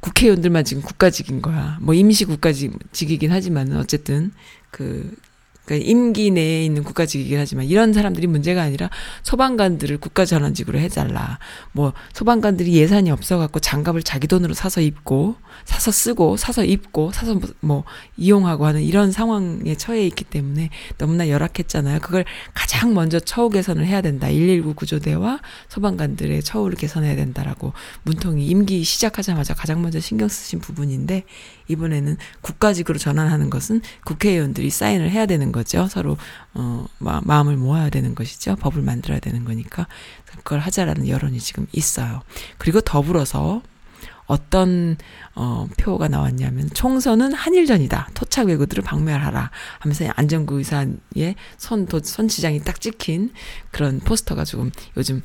국회의원들만 0.00 0.64
지금 0.64 0.82
국가직인 0.82 1.42
거야. 1.42 1.78
뭐 1.80 1.94
임시 1.94 2.24
국가직이긴 2.24 3.30
하지만은 3.30 3.76
어쨌든 3.76 4.32
그 4.70 5.14
그러니까 5.64 5.88
임기 5.88 6.30
내에 6.32 6.64
있는 6.64 6.82
국가직이긴 6.82 7.38
하지만 7.38 7.66
이런 7.66 7.92
사람들이 7.92 8.26
문제가 8.26 8.62
아니라 8.62 8.90
소방관들을 9.22 9.98
국가 9.98 10.24
전환직으로 10.24 10.78
해달라. 10.78 11.38
뭐 11.72 11.92
소방관들이 12.12 12.74
예산이 12.74 13.10
없어갖고 13.10 13.60
장갑을 13.60 14.02
자기 14.02 14.26
돈으로 14.26 14.54
사서 14.54 14.80
입고 14.80 15.36
사서 15.64 15.90
쓰고 15.90 16.36
사서 16.36 16.64
입고 16.64 17.12
사서 17.12 17.40
뭐 17.60 17.84
이용하고 18.16 18.66
하는 18.66 18.82
이런 18.82 19.12
상황에 19.12 19.74
처해 19.76 20.06
있기 20.06 20.24
때문에 20.24 20.70
너무나 20.98 21.28
열악했잖아요. 21.28 22.00
그걸 22.00 22.24
가장 22.54 22.94
먼저 22.94 23.20
처우 23.20 23.48
개선을 23.50 23.86
해야 23.86 24.00
된다. 24.00 24.28
119 24.28 24.74
구조대와 24.74 25.40
소방관들의 25.68 26.42
처우를 26.42 26.76
개선해야 26.76 27.14
된다라고 27.16 27.72
문통이 28.02 28.46
임기 28.46 28.82
시작하자마자 28.84 29.54
가장 29.54 29.82
먼저 29.82 30.00
신경 30.00 30.28
쓰신 30.28 30.58
부분인데 30.58 31.24
이번에는 31.72 32.16
국가직으로 32.40 32.98
전환하는 32.98 33.50
것은 33.50 33.80
국회의원들이 34.04 34.70
사인을 34.70 35.10
해야 35.10 35.26
되는 35.26 35.52
거죠. 35.52 35.86
서로 35.88 36.16
어 36.54 36.86
마, 36.98 37.20
마음을 37.24 37.56
모아야 37.56 37.90
되는 37.90 38.14
것이죠. 38.14 38.56
법을 38.56 38.82
만들어야 38.82 39.18
되는 39.18 39.44
거니까 39.44 39.86
그걸 40.26 40.60
하자라는 40.60 41.08
여론이 41.08 41.40
지금 41.40 41.66
있어요. 41.72 42.22
그리고 42.58 42.80
더불어서 42.80 43.62
어떤 44.26 44.96
어 45.34 45.68
표가 45.78 46.08
나왔냐면 46.08 46.70
총선은 46.72 47.34
한일전이다. 47.34 48.10
토착 48.14 48.46
외구들을 48.46 48.82
박멸하라 48.84 49.50
하면서 49.78 50.04
안정구 50.14 50.58
의사의 50.58 51.34
손, 51.58 51.86
손 52.02 52.28
지장이 52.28 52.60
딱 52.62 52.80
찍힌 52.80 53.32
그런 53.70 54.00
포스터가 54.00 54.44
조금 54.44 54.70
요즘 54.96 55.22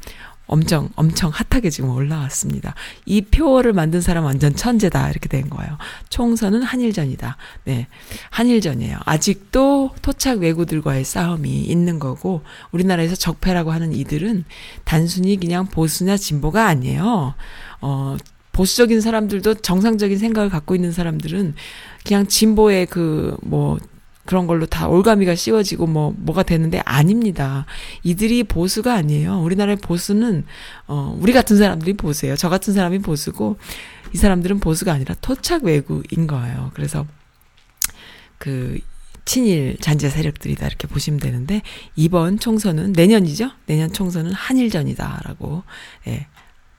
엄청 0.48 0.90
엄청 0.96 1.32
핫하게 1.32 1.70
지금 1.70 1.90
올라왔습니다. 1.92 2.74
이 3.06 3.22
표를 3.22 3.74
만든 3.74 4.02
사람 4.02 4.26
완전 4.26 4.56
천재다 4.56 5.10
이렇게 5.12 5.30
된 5.30 5.50
거예요. 5.50 5.78
총선은 6.10 6.64
한일전이다. 6.64 7.38
네, 7.66 7.88
한일전이에요. 8.32 8.98
아직도 9.06 9.92
토착 10.02 10.40
외구들과의 10.40 11.04
싸움이 11.04 11.50
있는 11.64 12.00
거고 12.00 12.42
우리나라에서 12.72 13.16
적폐라고 13.16 13.72
하는 13.72 13.94
이들은 13.94 14.46
단순히 14.84 15.38
그냥 15.38 15.68
보수냐 15.68 16.18
진보가 16.18 16.66
아니에요. 16.66 17.36
어. 17.82 18.18
보수적인 18.54 19.02
사람들도 19.02 19.54
정상적인 19.56 20.18
생각을 20.18 20.50
갖고 20.50 20.74
있는 20.74 20.92
사람들은 20.92 21.54
그냥 22.04 22.26
진보의 22.26 22.88
그 22.88 23.38
뭐 23.44 23.78
그런 24.28 24.46
걸로 24.46 24.68
다 24.68 24.88
올가미가 24.88 25.34
씌워지고 25.34 25.88
뭐 25.88 26.14
뭐가 26.18 26.44
되는데 26.44 26.80
아닙니다. 26.86 27.66
이들이 28.04 28.44
보수가 28.44 28.94
아니에요. 28.94 29.40
우리나라의 29.42 29.78
보수는 29.78 30.46
어 30.88 31.18
우리 31.20 31.34
같은 31.34 31.58
사람들이 31.58 31.94
보수예요. 31.94 32.36
저 32.36 32.50
같은 32.50 32.74
사람이 32.74 33.00
보수고 33.00 33.58
이 34.14 34.18
사람들은 34.18 34.60
보수가 34.60 34.94
아니라 34.94 35.16
토착 35.22 35.64
외구인 35.64 36.28
거예요. 36.28 36.72
그래서 36.76 37.08
그 38.38 38.78
친일 39.26 39.78
잔재 39.80 40.10
세력들이다 40.10 40.68
이렇게 40.68 40.88
보시면 40.88 41.20
되는데 41.20 41.62
이번 41.96 42.38
총선은 42.38 42.94
내년이죠. 42.94 43.50
내년 43.66 43.92
총선은 43.92 44.34
한일전이다라고 44.34 45.64
예. 46.08 46.28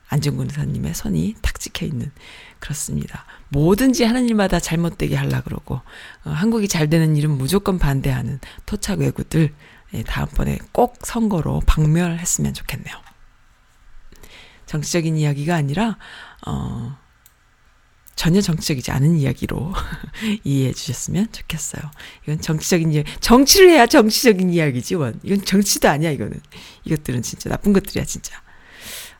안정근 0.09 0.47
의사님의 0.47 0.95
손이 0.95 1.35
탁 1.41 1.59
찍혀 1.59 1.85
있는 1.85 2.11
그렇습니다. 2.59 3.25
뭐든지 3.49 4.03
하는 4.03 4.27
일마다 4.27 4.59
잘못되게 4.59 5.15
하려 5.15 5.41
그러고 5.43 5.75
어, 6.23 6.29
한국이 6.29 6.67
잘 6.67 6.89
되는 6.89 7.15
일은 7.15 7.31
무조건 7.31 7.79
반대하는 7.79 8.39
토착 8.65 8.99
외구들 8.99 9.53
예, 9.93 10.03
다음번에 10.03 10.59
꼭 10.71 10.97
선거로 11.01 11.61
박멸했으면 11.65 12.53
좋겠네요. 12.53 12.95
정치적인 14.65 15.17
이야기가 15.17 15.55
아니라 15.55 15.97
어 16.45 16.95
전혀 18.19 18.41
정치적이지 18.41 18.91
않은 18.91 19.15
이야기로 19.15 19.73
이해해 20.43 20.73
주셨으면 20.73 21.31
좋겠어요. 21.31 21.81
이건 22.23 22.41
정치적인 22.41 22.91
이야기, 22.91 23.09
정치를 23.21 23.69
해야 23.69 23.87
정치적인 23.87 24.49
이야기지, 24.49 24.95
원. 24.95 25.17
이건 25.23 25.45
정치도 25.45 25.87
아니야, 25.87 26.11
이거는. 26.11 26.37
이것들은 26.83 27.21
진짜 27.21 27.49
나쁜 27.49 27.71
것들이야, 27.71 28.03
진짜. 28.03 28.41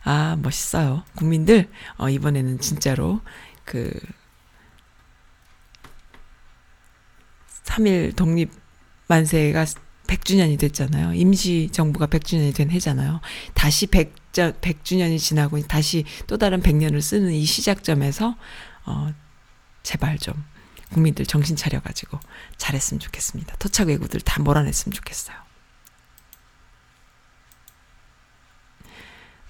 아, 0.03 0.37
멋있어요. 0.41 1.03
국민들, 1.15 1.69
어, 1.97 2.09
이번에는 2.09 2.59
진짜로 2.59 3.21
그 3.65 3.91
3일 7.65 8.15
독립 8.15 8.51
만세가 9.07 9.65
100주년이 10.07 10.57
됐잖아요. 10.59 11.13
임시 11.13 11.69
정부가 11.71 12.07
100주년이 12.07 12.55
된 12.55 12.71
해잖아요. 12.71 13.21
다시 13.53 13.85
100, 13.87 14.13
100주년이 14.33 15.19
지나고 15.19 15.61
다시 15.67 16.03
또 16.25 16.37
다른 16.37 16.61
100년을 16.61 17.01
쓰는 17.01 17.31
이 17.31 17.45
시작점에서 17.45 18.35
어 18.85 19.13
제발 19.83 20.17
좀 20.17 20.33
국민들 20.91 21.25
정신 21.25 21.55
차려 21.55 21.81
가지고 21.81 22.19
잘했으면 22.57 22.99
좋겠습니다. 22.99 23.55
토착 23.57 23.87
외구들 23.87 24.21
다 24.21 24.41
몰아냈으면 24.41 24.93
좋겠어요. 24.93 25.48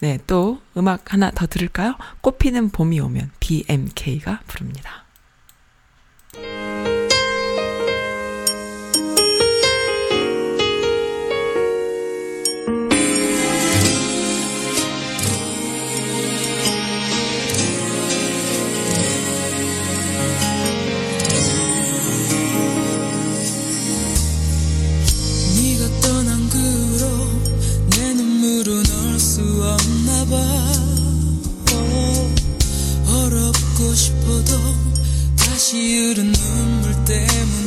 네, 0.02 0.18
또 0.28 0.62
음악 0.78 1.14
하나 1.14 1.32
더 1.32 1.45
들을까요? 1.45 1.95
꽃피는 2.22 2.70
봄이 2.70 3.00
오면 3.00 3.32
BMK가 3.39 4.41
부릅니다. 4.47 5.06
봐. 30.30 30.36
어, 31.74 32.34
어렵고 33.08 33.96
싶어도 33.96 34.58
다시 35.36 35.98
흐른 35.98 36.32
눈물 36.32 36.94
때문에. 37.06 37.59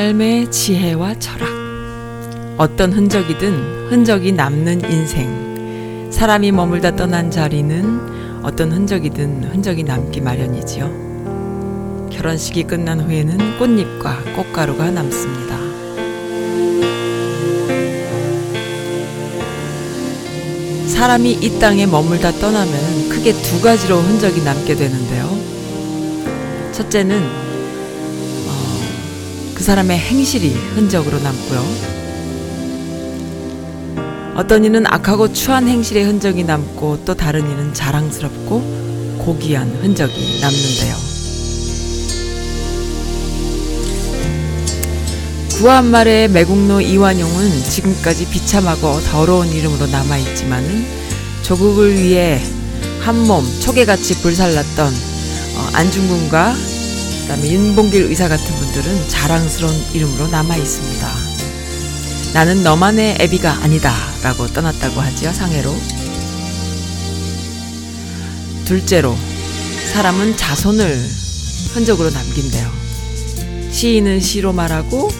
삶의 0.00 0.50
지혜와 0.50 1.18
철학. 1.18 1.46
어떤 2.56 2.90
흔적이든 2.90 3.90
흔적이 3.90 4.32
남는 4.32 4.90
인생. 4.90 6.08
사람이 6.10 6.52
머물다 6.52 6.96
떠난 6.96 7.30
자리는 7.30 8.42
어떤 8.42 8.72
흔적이든 8.72 9.44
흔적이 9.52 9.84
남기 9.84 10.22
마련이지요. 10.22 12.08
결혼식이 12.10 12.62
끝난 12.62 13.00
후에는 13.00 13.58
꽃잎과 13.58 14.36
꽃가루가 14.36 14.90
남습니다. 14.90 15.58
사람이 20.86 21.30
이 21.42 21.58
땅에 21.58 21.84
머물다 21.84 22.32
떠나면 22.32 23.10
크게 23.10 23.34
두 23.34 23.60
가지로 23.60 23.98
흔적이 23.98 24.42
남게 24.44 24.76
되는데요. 24.76 25.28
첫째는 26.72 27.49
사람의 29.70 29.98
행실이 30.00 30.48
흔적으로 30.74 31.20
남고요. 31.20 31.64
어떤 34.34 34.64
이는 34.64 34.84
악하고 34.84 35.32
추한 35.32 35.68
행실의 35.68 36.02
흔적이 36.06 36.42
남고 36.42 37.04
또 37.04 37.14
다른 37.14 37.48
이는 37.48 37.72
자랑스럽고 37.72 39.18
고귀한 39.18 39.68
흔적이 39.80 40.40
남는데요. 40.40 40.96
구한 45.58 45.86
말의 45.86 46.30
매국노 46.30 46.80
이완용은 46.80 47.62
지금까지 47.62 48.28
비참하고 48.28 49.00
더러운 49.02 49.46
이름으로 49.50 49.86
남아있지만은 49.86 50.84
조국을 51.42 51.96
위해 51.96 52.42
한몸 53.02 53.44
초계같이 53.60 54.20
불살랐던 54.20 54.86
어, 54.88 55.68
안중근과 55.74 56.56
그다음에 57.22 57.52
윤봉길 57.52 58.06
의사 58.06 58.26
같은 58.26 58.59
분들은 58.70 59.08
자랑스러운 59.08 59.74
이름으로 59.92 60.28
남아 60.28 60.56
있습니다. 60.56 61.08
나는 62.34 62.62
너만의 62.62 63.16
애비가 63.20 63.62
아니다 63.62 63.92
라고 64.22 64.46
떠났다고 64.46 65.00
하지요 65.00 65.32
상해로. 65.32 65.74
둘째로 68.64 69.16
사람은 69.92 70.36
자손을 70.36 70.96
흔적으로 71.74 72.10
남긴대요. 72.10 72.70
시인은 73.72 74.20
시로 74.20 74.52
말하고 74.52 75.10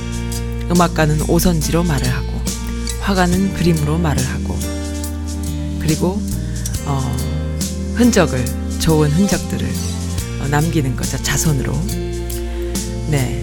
음악가는 0.71 1.29
오선지로 1.29 1.83
말을 1.83 2.09
하고 2.09 2.29
화가는 3.01 3.55
그림으로 3.55 3.99
말을 3.99 4.25
하고 4.25 4.57
그리고 5.81 6.23
어, 6.85 7.17
흔적을 7.95 8.45
좋은 8.79 9.11
흔적들을 9.11 9.69
어, 10.41 10.49
남기는 10.49 10.95
거죠 10.95 11.21
자손으로 11.23 11.73
네. 13.11 13.40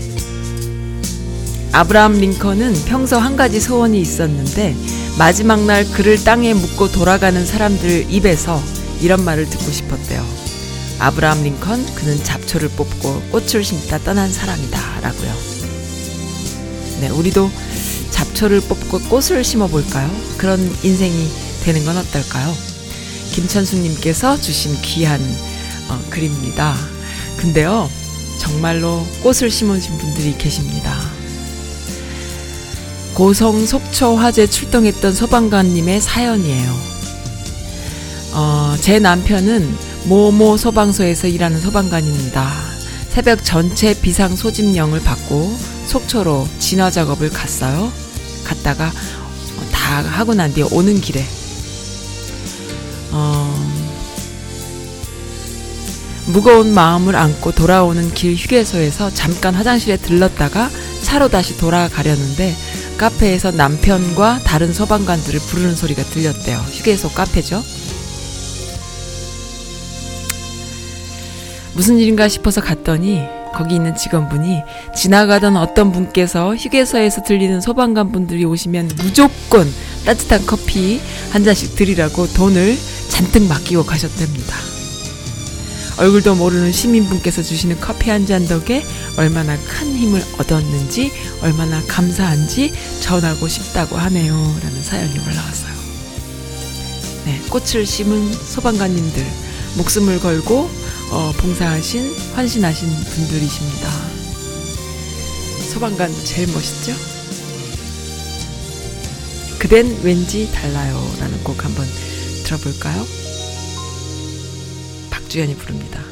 아브라함 1.78 2.13
링컨은 2.13 2.86
평소 2.86 3.17
한 3.17 3.36
가지 3.36 3.59
소원이 3.59 4.01
있었는데 4.01 4.75
마지막 5.19 5.63
날 5.63 5.86
그를 5.91 6.17
땅에 6.23 6.55
묻고 6.55 6.91
돌아가는 6.91 7.45
사람들 7.45 8.11
입에서 8.11 8.59
이런 8.99 9.23
말을 9.23 9.47
듣고 9.47 9.71
싶었대요. 9.71 10.25
아브라함 10.97 11.43
링컨 11.43 11.93
그는 11.93 12.23
잡초를 12.23 12.69
뽑고 12.69 13.21
꽃을 13.30 13.63
심다 13.63 13.99
떠난 13.99 14.34
사람이다 14.34 15.01
라고요. 15.01 15.36
네, 17.01 17.09
우리도 17.09 17.47
잡초를 18.09 18.61
뽑고 18.61 19.01
꽃을 19.01 19.43
심어 19.43 19.67
볼까요? 19.67 20.09
그런 20.39 20.59
인생이 20.82 21.30
되는 21.63 21.86
건 21.86 21.95
어떨까요? 21.97 22.55
김천수님께서 23.34 24.41
주신 24.41 24.75
귀한 24.82 25.21
어, 25.89 25.99
글입니다. 26.09 26.75
근데요, 27.38 27.88
정말로 28.39 29.05
꽃을 29.21 29.51
심으신 29.51 29.95
분들이 29.99 30.36
계십니다. 30.39 31.16
고성 33.18 33.65
속초 33.65 34.15
화재 34.15 34.45
출동했던 34.45 35.11
소방관님의 35.11 36.01
사연이에요. 36.01 36.72
어, 38.34 38.76
제 38.80 38.99
남편은 38.99 39.76
모모 40.05 40.55
소방서에서 40.55 41.26
일하는 41.26 41.59
소방관입니다. 41.59 42.53
새벽 43.09 43.43
전체 43.43 43.99
비상 43.99 44.36
소집령을 44.36 44.99
받고 44.99 45.51
속초로 45.88 46.47
진화 46.59 46.91
작업을 46.91 47.32
갔어요. 47.32 47.91
갔다가 48.43 48.91
다 49.72 50.03
하고 50.03 50.36
난 50.36 50.53
뒤에 50.53 50.65
오는 50.70 51.01
길에 51.01 51.26
어, 53.13 53.72
무거운 56.28 56.72
마음을 56.72 57.15
안고 57.15 57.53
돌아오는 57.53 58.13
길 58.13 58.36
휴게소에서 58.36 59.11
잠깐 59.15 59.55
화장실에 59.55 59.97
들렀다가 59.97 60.70
차로 61.01 61.30
다시 61.30 61.57
돌아가려는데 61.57 62.55
카페에서 62.98 63.52
남편과 63.52 64.39
다른 64.43 64.74
소방관들을 64.74 65.39
부르는 65.39 65.76
소리가 65.76 66.04
들렸대요. 66.04 66.58
휴게소 66.58 67.10
카페죠. 67.10 67.64
무슨 71.74 72.00
일인가 72.00 72.28
싶어서 72.28 72.60
갔더니 72.60 73.22
거기 73.54 73.76
있는 73.76 73.95
직원분이 73.95 74.62
지나가던 74.95 75.58
어떤 75.58 75.91
분께서 75.91 76.56
휴게소에서 76.56 77.24
들리는 77.24 77.62
소방관 77.62 78.12
분들이 78.12 78.45
오시면 78.45 78.91
무조건 78.98 79.68
따뜻한 80.06 80.45
커피 80.45 81.00
한 81.32 81.43
잔씩 81.43 81.76
드리라고 81.76 82.28
돈을 82.34 82.78
잔뜩 83.10 83.43
맡기고 83.43 83.84
가셨답니다. 83.84 84.76
얼굴도 85.98 86.36
모르는 86.36 86.72
시민분께서 86.72 87.41
주시는 87.41 87.80
커피 87.80 88.10
한 88.12 88.28
잔 88.28 88.45
덕에 88.45 88.86
얼마나 89.18 89.58
큰 89.58 89.95
힘을 89.95 90.22
얻었는지 90.38 91.12
얼마나 91.41 91.82
감사한지 91.88 92.74
전하고 93.00 93.48
싶다고 93.48 93.95
하네요. 93.98 94.34
라는 94.64 94.84
사연이 94.84 95.18
올라왔어요. 95.18 95.74
네, 97.26 97.41
꽃을 97.50 97.86
심은 97.86 98.34
소방관님들 98.34 99.26
목숨을 99.78 100.20
걸고 100.20 100.70
어, 101.12 101.34
봉사하신 101.38 102.14
헌신하신 102.36 102.89
분들이십니다. 102.89 103.89
소방관 105.72 106.14
제일 106.26 106.48
멋있죠? 106.52 106.93
그댄 109.60 110.00
왠지 110.04 110.52
달라요 110.52 111.16
라는 111.20 111.41
곡 111.43 111.64
한번 111.64 111.88
들어볼까요? 112.43 113.06
박주연이 115.28 115.55
부릅니다. 115.55 116.07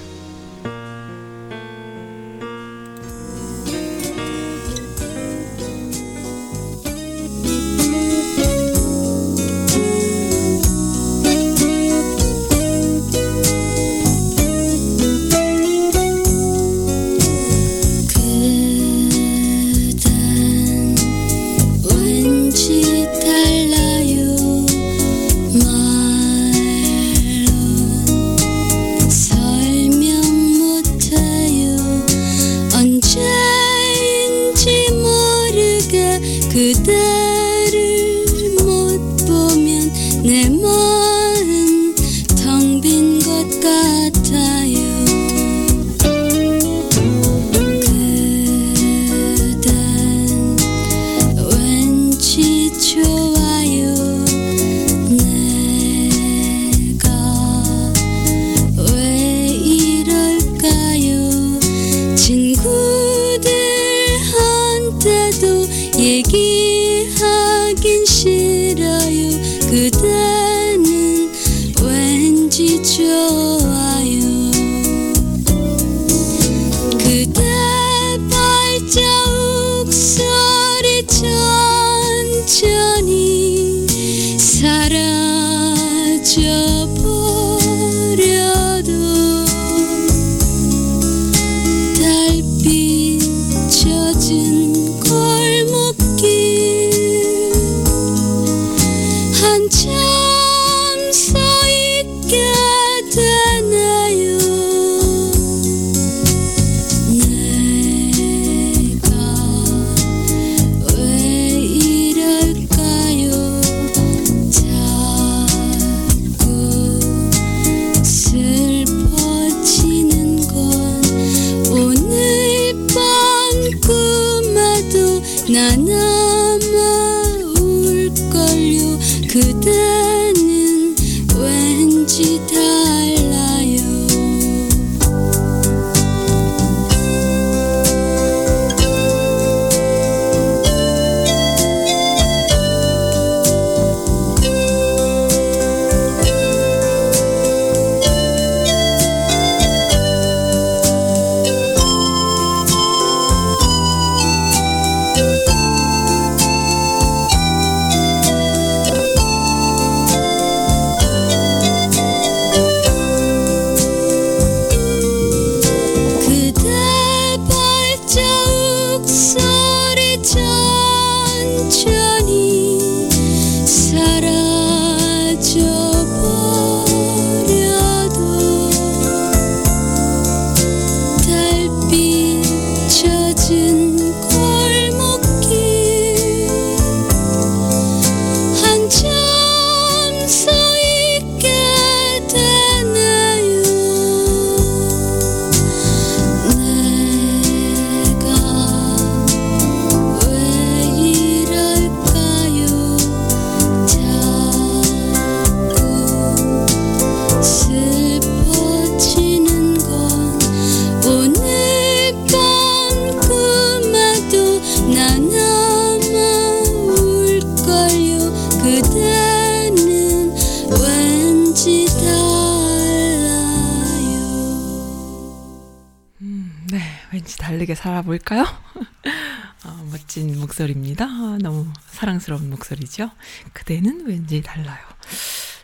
목소리죠? 232.95 233.11
그대는 233.53 234.07
왠지 234.07 234.41
달라요. 234.41 234.79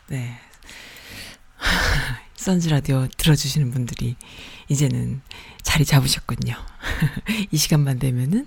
네. 0.08 0.38
선즈 2.36 2.68
라디오 2.68 3.08
들어주시는 3.16 3.70
분들이 3.70 4.16
이제는 4.68 5.22
자리 5.62 5.84
잡으셨군요. 5.84 6.54
이 7.50 7.56
시간만 7.56 7.98
되면은 7.98 8.46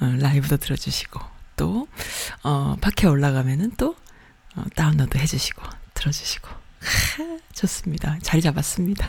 어, 0.00 0.04
라이브도 0.18 0.58
들어주시고 0.58 1.20
또 1.56 1.88
어, 2.42 2.76
팟캐 2.80 3.06
올라가면은 3.06 3.72
또 3.76 3.96
어, 4.54 4.64
다운로드 4.74 5.18
해주시고 5.18 5.62
들어주시고 5.94 6.48
하, 6.48 7.38
좋습니다. 7.54 8.18
자리 8.22 8.42
잡았습니다. 8.42 9.08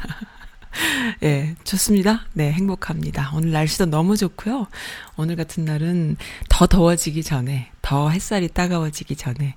예, 1.24 1.56
좋습니다. 1.64 2.26
네, 2.34 2.52
행복합니다. 2.52 3.32
오늘 3.34 3.52
날씨도 3.52 3.88
너무 3.88 4.16
좋고요. 4.18 4.68
오늘 5.16 5.36
같은 5.36 5.66
날은 5.66 6.18
더 6.50 6.68
더워지기 6.68 7.24
전에, 7.24 7.72
더 7.88 8.10
햇살이 8.10 8.50
따가워지기 8.50 9.16
전에, 9.16 9.56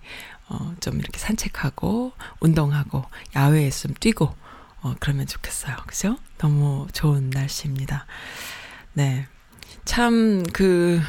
어, 0.49 0.73
좀 0.79 1.01
이렇게 1.01 1.19
산책하고, 1.19 2.13
운동하고, 2.39 3.05
야외에서 3.35 3.89
좀 3.89 3.95
뛰고, 3.99 4.33
어, 4.83 4.95
그러면 5.01 5.27
좋겠어요. 5.27 5.75
그죠? 5.85 6.17
너무 6.39 6.87
좋은 6.93 7.31
날씨입니다. 7.31 8.07
네. 8.93 9.27
참, 9.85 10.45
그, 10.53 11.01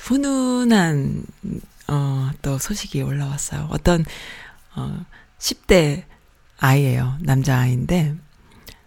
훈훈한, 0.00 1.24
어, 1.88 2.30
또 2.40 2.56
소식이 2.56 3.02
올라왔어요. 3.02 3.66
어떤, 3.72 4.04
어, 4.76 5.04
10대 5.40 6.04
아이예요. 6.60 7.16
남자아이인데, 7.18 8.14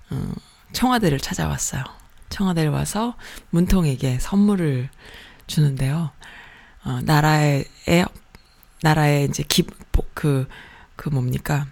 어, 0.10 0.34
청와대를 0.72 1.20
찾아왔어요. 1.20 1.84
청와대를 2.30 2.72
와서 2.72 3.18
문통에게 3.50 4.20
선물을 4.20 4.90
주는데요. 5.48 6.12
어, 6.84 7.00
나라의, 7.04 7.66
나라의 8.82 9.26
이제 9.26 9.44
기, 9.44 9.64
그, 10.14 10.48
그 10.96 11.10
뭡니까. 11.10 11.68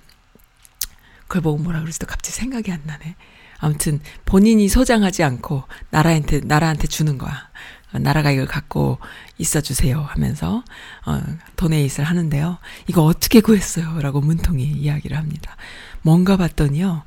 그걸 1.27 1.41
보고 1.41 1.57
뭐라 1.59 1.81
그러지도 1.81 2.07
갑자기 2.07 2.35
생각이 2.35 2.71
안 2.71 2.81
나네. 2.85 3.15
아무튼 3.59 3.99
본인이 4.25 4.67
소장하지 4.67 5.23
않고 5.23 5.63
나라한테, 5.89 6.41
나라한테 6.41 6.87
주는 6.87 7.17
거야. 7.17 7.49
어, 7.91 7.99
나라가 7.99 8.31
이걸 8.31 8.45
갖고 8.45 8.99
있어 9.37 9.61
주세요 9.61 10.01
하면서, 10.01 10.63
어, 11.05 11.21
도네이트를 11.55 12.05
하는데요. 12.05 12.57
이거 12.87 13.03
어떻게 13.03 13.41
구했어요? 13.41 13.99
라고 14.01 14.21
문통이 14.21 14.63
이야기를 14.63 15.17
합니다. 15.17 15.55
뭔가 16.01 16.37
봤더니요. 16.37 17.03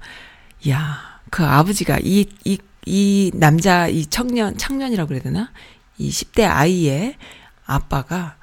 야, 0.69 1.21
그 1.31 1.45
아버지가 1.45 1.99
이, 2.03 2.27
이, 2.45 2.59
이 2.85 3.31
남자, 3.35 3.89
이 3.89 4.07
청년, 4.07 4.59
청년이라고 4.59 5.09
그래야 5.09 5.23
되나? 5.23 5.53
이 5.99 6.11
10대 6.11 6.49
아이의 6.49 7.17
아빠가 7.65 8.37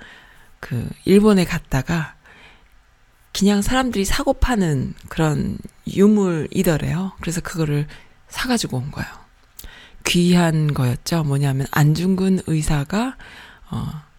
그 0.59 0.89
일본에 1.05 1.45
갔다가 1.45 2.15
그냥 3.33 3.61
사람들이 3.61 4.05
사고 4.05 4.33
파는 4.33 4.93
그런 5.07 5.57
유물이더래요. 5.87 7.13
그래서 7.21 7.41
그거를 7.41 7.87
사가지고 8.27 8.77
온 8.77 8.91
거예요. 8.91 9.09
귀한 10.05 10.73
거였죠. 10.73 11.23
뭐냐면 11.23 11.67
안중근 11.71 12.41
의사가 12.47 13.15
어 13.69 14.09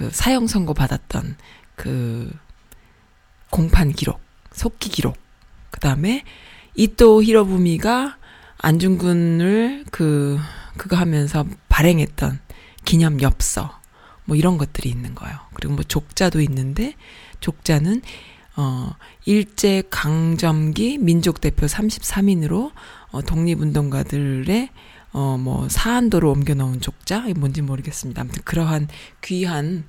그 0.00 0.08
사형 0.10 0.46
선고 0.46 0.72
받았던 0.72 1.36
그 1.76 2.30
공판 3.50 3.92
기록, 3.92 4.20
속기 4.52 4.88
기록. 4.88 5.18
그다음에 5.70 6.24
이또 6.74 7.22
히로부미가 7.22 8.16
안중근을 8.58 9.84
그 9.90 10.38
그거 10.78 10.96
하면서 10.96 11.44
발행했던 11.68 12.40
기념 12.86 13.20
엽서 13.20 13.79
뭐 14.30 14.36
이런 14.36 14.58
것들이 14.58 14.88
있는 14.88 15.14
거예요. 15.16 15.36
그리고 15.54 15.74
뭐 15.74 15.82
족자도 15.82 16.40
있는데 16.42 16.94
족자는 17.40 18.02
어 18.56 18.94
일제 19.26 19.82
강점기 19.90 20.98
민족 20.98 21.40
대표 21.40 21.66
33인으로 21.66 22.70
어 23.10 23.22
독립운동가들의 23.22 24.70
어뭐 25.12 25.68
사한도로 25.68 26.30
옮겨 26.30 26.54
놓은 26.54 26.80
족자 26.80 27.26
이 27.26 27.34
뭔지 27.34 27.62
모르겠습니다. 27.62 28.22
아무튼 28.22 28.42
그러한 28.44 28.88
귀한 29.20 29.84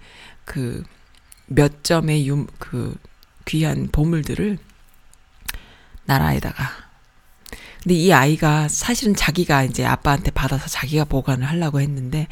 그 0.46 0.84
몇 1.54 1.84
점의 1.84 2.28
유 2.28 2.48
그 2.60 2.96
귀한 3.46 3.90
보물들을 3.92 4.58
나라에다가 6.06 6.70
근데 7.84 7.96
이 7.96 8.14
아이가 8.14 8.68
사실은 8.68 9.16
자기가 9.16 9.64
이제 9.64 9.84
아빠한테 9.86 10.32
받아서 10.32 10.68
자기가 10.68 11.06
보관을 11.06 11.48
하려고 11.48 11.82
했는데 11.82 12.28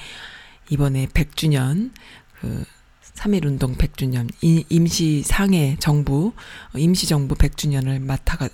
이번에 0.70 1.08
100주년 1.08 1.92
그 2.40 2.64
3.1 3.16 3.46
운동 3.46 3.76
100주년 3.76 4.30
임시 4.42 5.24
상해 5.24 5.76
정부 5.80 6.34
임시 6.76 7.06
정부 7.08 7.36
100주년을 7.36 8.02
맡아가 8.02 8.48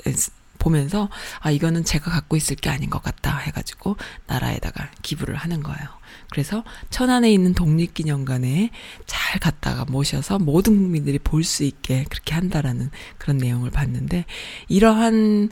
보면서 0.57 1.09
아 1.41 1.51
이거는 1.51 1.83
제가 1.83 2.09
갖고 2.09 2.35
있을 2.35 2.55
게 2.55 2.71
아닌 2.71 2.89
것 2.89 3.03
같다 3.03 3.37
해가지고 3.37 3.97
나라에다가 4.25 4.89
기부를 5.03 5.35
하는 5.35 5.61
거예요. 5.61 5.87
그래서 6.31 6.63
천안에 6.89 7.31
있는 7.31 7.53
독립기념관에 7.53 8.71
잘 9.05 9.39
갔다가 9.39 9.85
모셔서 9.85 10.39
모든 10.39 10.75
국민들이 10.77 11.19
볼 11.19 11.43
수 11.43 11.63
있게 11.63 12.05
그렇게 12.09 12.33
한다라는 12.33 12.89
그런 13.19 13.37
내용을 13.37 13.69
봤는데 13.69 14.25
이러한 14.67 15.51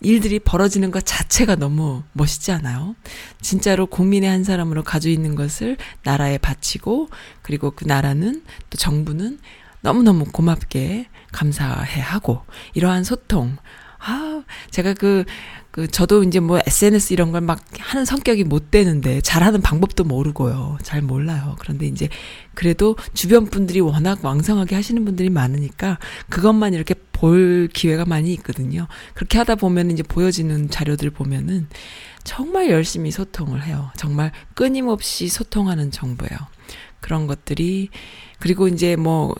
일들이 0.00 0.38
벌어지는 0.38 0.90
것 0.90 1.04
자체가 1.06 1.56
너무 1.56 2.02
멋있지 2.12 2.52
않아요? 2.52 2.94
진짜로 3.40 3.86
국민의 3.86 4.28
한 4.28 4.44
사람으로 4.44 4.82
가지고 4.84 5.12
있는 5.12 5.34
것을 5.34 5.76
나라에 6.04 6.38
바치고 6.38 7.08
그리고 7.42 7.70
그 7.70 7.84
나라는 7.84 8.42
또 8.70 8.76
정부는 8.76 9.38
너무너무 9.80 10.24
고맙게 10.24 11.08
감사해 11.32 12.00
하고 12.00 12.42
이러한 12.74 13.04
소통 13.04 13.56
아, 13.98 14.42
제가 14.70 14.94
그, 14.94 15.24
그, 15.76 15.86
저도 15.88 16.22
이제 16.24 16.40
뭐 16.40 16.58
SNS 16.66 17.12
이런 17.12 17.32
걸 17.32 17.42
막 17.42 17.60
하는 17.78 18.06
성격이 18.06 18.44
못 18.44 18.70
되는데, 18.70 19.20
잘하는 19.20 19.60
방법도 19.60 20.04
모르고요. 20.04 20.78
잘 20.82 21.02
몰라요. 21.02 21.54
그런데 21.60 21.86
이제, 21.86 22.08
그래도 22.54 22.96
주변 23.12 23.44
분들이 23.44 23.80
워낙 23.80 24.24
왕성하게 24.24 24.74
하시는 24.74 25.04
분들이 25.04 25.28
많으니까, 25.28 25.98
그것만 26.30 26.72
이렇게 26.72 26.94
볼 27.12 27.68
기회가 27.72 28.06
많이 28.06 28.32
있거든요. 28.34 28.88
그렇게 29.14 29.36
하다 29.38 29.56
보면 29.56 29.90
이제 29.90 30.02
보여지는 30.02 30.70
자료들 30.70 31.10
보면은, 31.10 31.68
정말 32.24 32.70
열심히 32.70 33.10
소통을 33.10 33.62
해요. 33.64 33.90
정말 33.96 34.32
끊임없이 34.54 35.28
소통하는 35.28 35.90
정보예요. 35.90 36.38
그런 37.00 37.26
것들이, 37.26 37.90
그리고 38.40 38.66
이제 38.66 38.96
뭐, 38.96 39.34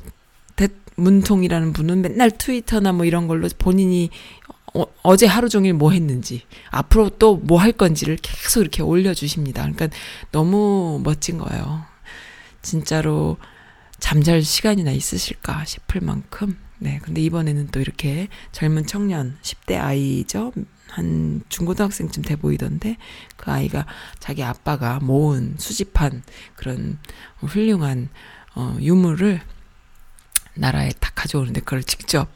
문통이라는 0.96 1.72
분은 1.72 2.02
맨날 2.02 2.30
트위터나 2.30 2.92
뭐 2.92 3.04
이런 3.04 3.26
걸로 3.26 3.48
본인이 3.58 4.10
어, 5.02 5.16
제 5.16 5.26
하루 5.26 5.48
종일 5.48 5.74
뭐 5.74 5.92
했는지, 5.92 6.42
앞으로 6.70 7.10
또 7.10 7.36
뭐 7.36 7.58
할 7.58 7.72
건지를 7.72 8.16
계속 8.20 8.60
이렇게 8.60 8.82
올려주십니다. 8.82 9.62
그러니까 9.62 9.88
너무 10.32 11.00
멋진 11.02 11.38
거예요. 11.38 11.84
진짜로 12.62 13.36
잠잘 13.98 14.42
시간이나 14.42 14.90
있으실까 14.90 15.64
싶을 15.64 16.00
만큼. 16.00 16.58
네. 16.78 16.98
근데 17.02 17.22
이번에는 17.22 17.68
또 17.68 17.80
이렇게 17.80 18.28
젊은 18.52 18.86
청년, 18.86 19.38
10대 19.42 19.78
아이죠. 19.80 20.52
한 20.90 21.42
중고등학생쯤 21.48 22.22
돼 22.22 22.36
보이던데 22.36 22.96
그 23.36 23.50
아이가 23.50 23.86
자기 24.20 24.42
아빠가 24.44 25.00
모은 25.00 25.56
수집한 25.58 26.22
그런 26.54 26.98
훌륭한 27.38 28.08
어 28.54 28.76
유물을 28.80 29.40
나라에 30.54 30.90
딱 31.00 31.14
가져오는데 31.14 31.60
그걸 31.60 31.82
직접 31.82 32.28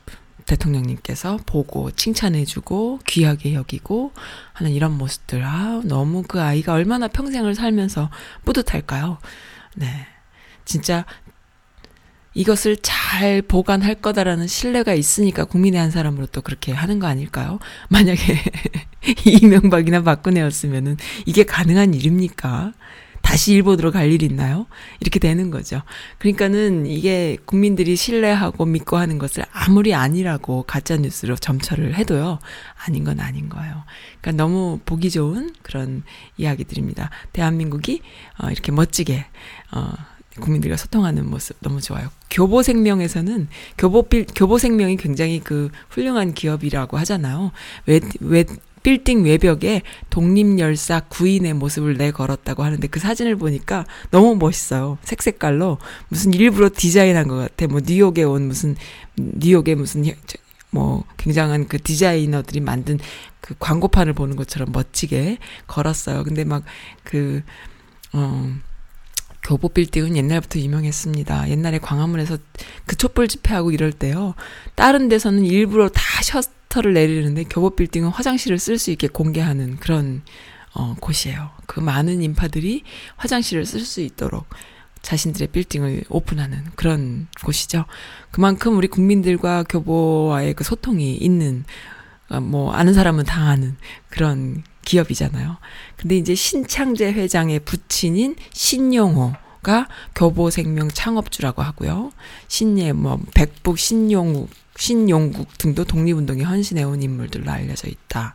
대통령님께서 0.50 1.38
보고 1.46 1.90
칭찬해주고 1.90 3.00
귀하게 3.06 3.54
여기고 3.54 4.12
하는 4.52 4.72
이런 4.72 4.96
모습들 4.98 5.44
아 5.44 5.80
너무 5.84 6.22
그 6.26 6.40
아이가 6.40 6.72
얼마나 6.72 7.08
평생을 7.08 7.54
살면서 7.54 8.10
뿌듯할까요? 8.44 9.18
네, 9.76 10.06
진짜 10.64 11.04
이것을 12.34 12.76
잘 12.82 13.42
보관할 13.42 13.96
거다라는 13.96 14.46
신뢰가 14.46 14.94
있으니까 14.94 15.44
국민의 15.44 15.80
한 15.80 15.90
사람으로 15.90 16.26
또 16.26 16.42
그렇게 16.42 16.72
하는 16.72 16.98
거 16.98 17.06
아닐까요? 17.06 17.58
만약에 17.88 18.22
이명박이나 19.24 20.02
박근혜였으면은 20.02 20.96
이게 21.26 21.44
가능한 21.44 21.94
일입니까? 21.94 22.72
다시 23.30 23.52
일본으로 23.52 23.92
갈 23.92 24.10
일이 24.10 24.26
있나요? 24.26 24.66
이렇게 24.98 25.20
되는 25.20 25.52
거죠. 25.52 25.82
그러니까는 26.18 26.86
이게 26.86 27.36
국민들이 27.44 27.94
신뢰하고 27.94 28.64
믿고 28.64 28.96
하는 28.96 29.18
것을 29.18 29.44
아무리 29.52 29.94
아니라고 29.94 30.64
가짜 30.64 30.96
뉴스로 30.96 31.36
점철을 31.36 31.94
해도요, 31.94 32.40
아닌 32.84 33.04
건 33.04 33.20
아닌 33.20 33.48
거예요. 33.48 33.84
그러니까 34.20 34.42
너무 34.42 34.80
보기 34.84 35.12
좋은 35.12 35.54
그런 35.62 36.02
이야기들입니다. 36.38 37.10
대한민국이, 37.32 38.02
어, 38.42 38.50
이렇게 38.50 38.72
멋지게, 38.72 39.24
어, 39.70 39.92
국민들과 40.40 40.76
소통하는 40.76 41.30
모습 41.30 41.56
너무 41.60 41.80
좋아요. 41.80 42.08
교보생명에서는 42.30 43.46
교보빌 43.78 44.26
교보생명이 44.34 44.96
굉장히 44.96 45.38
그 45.38 45.70
훌륭한 45.88 46.34
기업이라고 46.34 46.98
하잖아요. 46.98 47.52
왜왜 47.86 48.44
빌딩 48.82 49.24
외벽에 49.24 49.82
독립열사 50.10 51.00
구인의 51.08 51.54
모습을 51.54 51.96
내걸었다고 51.96 52.62
하는데 52.62 52.86
그 52.88 53.00
사진을 53.00 53.36
보니까 53.36 53.84
너무 54.10 54.36
멋있어요. 54.36 54.98
색색깔로 55.02 55.78
무슨 56.08 56.32
일부러 56.34 56.70
디자인한 56.74 57.28
것 57.28 57.36
같아. 57.36 57.66
뭐 57.66 57.80
뉴욕에 57.84 58.22
온 58.22 58.48
무슨 58.48 58.76
뉴욕에 59.16 59.74
무슨 59.74 60.04
뭐 60.70 61.04
굉장한 61.16 61.66
그 61.68 61.78
디자이너들이 61.82 62.60
만든 62.60 62.98
그 63.40 63.54
광고판을 63.58 64.12
보는 64.12 64.36
것처럼 64.36 64.72
멋지게 64.72 65.38
걸었어요. 65.66 66.24
근데 66.24 66.44
막 66.44 66.62
그 67.04 67.42
어. 68.12 68.54
교보 69.42 69.70
빌딩은 69.70 70.16
옛날부터 70.18 70.58
유명했습니다. 70.60 71.48
옛날에 71.48 71.78
광화문에서 71.78 72.36
그 72.84 72.94
촛불 72.96 73.26
집회하고 73.26 73.70
이럴 73.70 73.90
때요. 73.90 74.34
다른 74.74 75.08
데서는 75.08 75.46
일부러 75.46 75.88
다 75.88 76.02
셔 76.22 76.42
터를 76.70 76.94
내리는데 76.94 77.44
교보 77.44 77.70
빌딩은 77.70 78.08
화장실을 78.08 78.58
쓸 78.58 78.78
수 78.78 78.90
있게 78.90 79.08
공개하는 79.08 79.76
그런 79.76 80.22
어, 80.72 80.94
곳이에요. 81.00 81.50
그 81.66 81.80
많은 81.80 82.22
인파들이 82.22 82.84
화장실을 83.16 83.66
쓸 83.66 83.80
수 83.80 84.00
있도록 84.00 84.46
자신들의 85.02 85.48
빌딩을 85.48 86.04
오픈하는 86.08 86.64
그런 86.76 87.26
곳이죠. 87.44 87.86
그만큼 88.30 88.76
우리 88.76 88.86
국민들과 88.86 89.64
교보와의 89.64 90.54
그 90.54 90.64
소통이 90.64 91.16
있는 91.16 91.64
어, 92.28 92.40
뭐 92.40 92.72
아는 92.72 92.94
사람은 92.94 93.24
다 93.24 93.48
아는 93.48 93.76
그런 94.08 94.62
기업이잖아요. 94.84 95.58
근데 95.96 96.16
이제 96.16 96.34
신창재 96.34 97.12
회장의 97.12 97.60
부친인 97.60 98.36
신용호 98.52 99.32
가 99.62 99.88
교보생명 100.14 100.88
창업주라고 100.88 101.60
하고요. 101.60 102.12
신예, 102.48 102.92
뭐, 102.92 103.20
백북 103.34 103.78
신용국, 103.78 104.48
신용국 104.80 105.58
등도 105.58 105.84
독립운동에 105.84 106.42
헌신해온 106.42 107.02
인물들로 107.02 107.50
알려져 107.50 107.88
있다. 107.88 108.34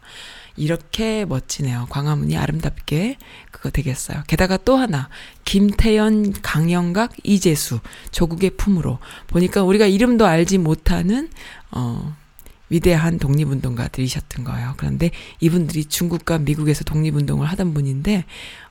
이렇게 0.58 1.26
멋지네요. 1.26 1.88
광화문이 1.89 2.38
아름답게 2.38 3.18
그거 3.52 3.72
되겠어요. 3.72 4.24
게다가 4.28 4.56
또 4.58 4.78
하나 4.78 5.10
김태연, 5.43 6.41
강영각, 6.43 7.14
이재수 7.24 7.80
조국의 8.12 8.52
품으로 8.52 9.00
보니까 9.28 9.64
우리가 9.64 9.88
이름도 9.88 10.26
알지 10.26 10.60
못하는 10.60 11.30
어 11.72 12.16
위대한 12.70 13.20
독립운동가들이셨던 13.20 14.43
거예요. 14.46 14.74
그런데 14.78 15.12
이분들이 15.39 15.86
중국과 15.86 16.39
미국에서 16.39 16.84
독립운동을 16.84 17.46
하던 17.48 17.74
분인데, 17.76 18.26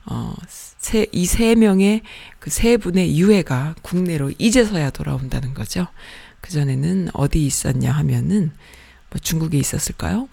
어, 0.05 0.33
세, 0.49 1.07
이세 1.13 1.55
명의 1.55 2.01
그 2.39 2.49
세 2.49 2.77
분의 2.77 3.17
유해가 3.17 3.73
국내로 3.81 4.33
이제서야 4.37 4.89
돌아온다는 4.91 5.53
거죠. 5.53 5.87
그전에는 6.45 7.09
어디 7.13 7.43
있었냐 7.43 7.91
하면은, 7.91 8.51
뭐 9.09 9.19
중국에 9.19 9.57
있었을까요? 9.57 10.29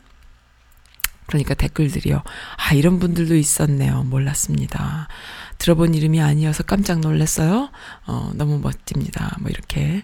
그러니까 1.26 1.54
댓글들이요. 1.54 2.22
아, 2.56 2.74
이런 2.74 2.98
분들도 2.98 3.34
있었네요. 3.34 4.02
몰랐습니다. 4.04 5.08
들어본 5.56 5.94
이름이 5.94 6.20
아니어서 6.20 6.62
깜짝 6.64 7.00
놀랐어요. 7.00 7.70
어, 8.06 8.30
너무 8.34 8.58
멋집니다. 8.58 9.36
뭐 9.40 9.48
이렇게. 9.48 10.02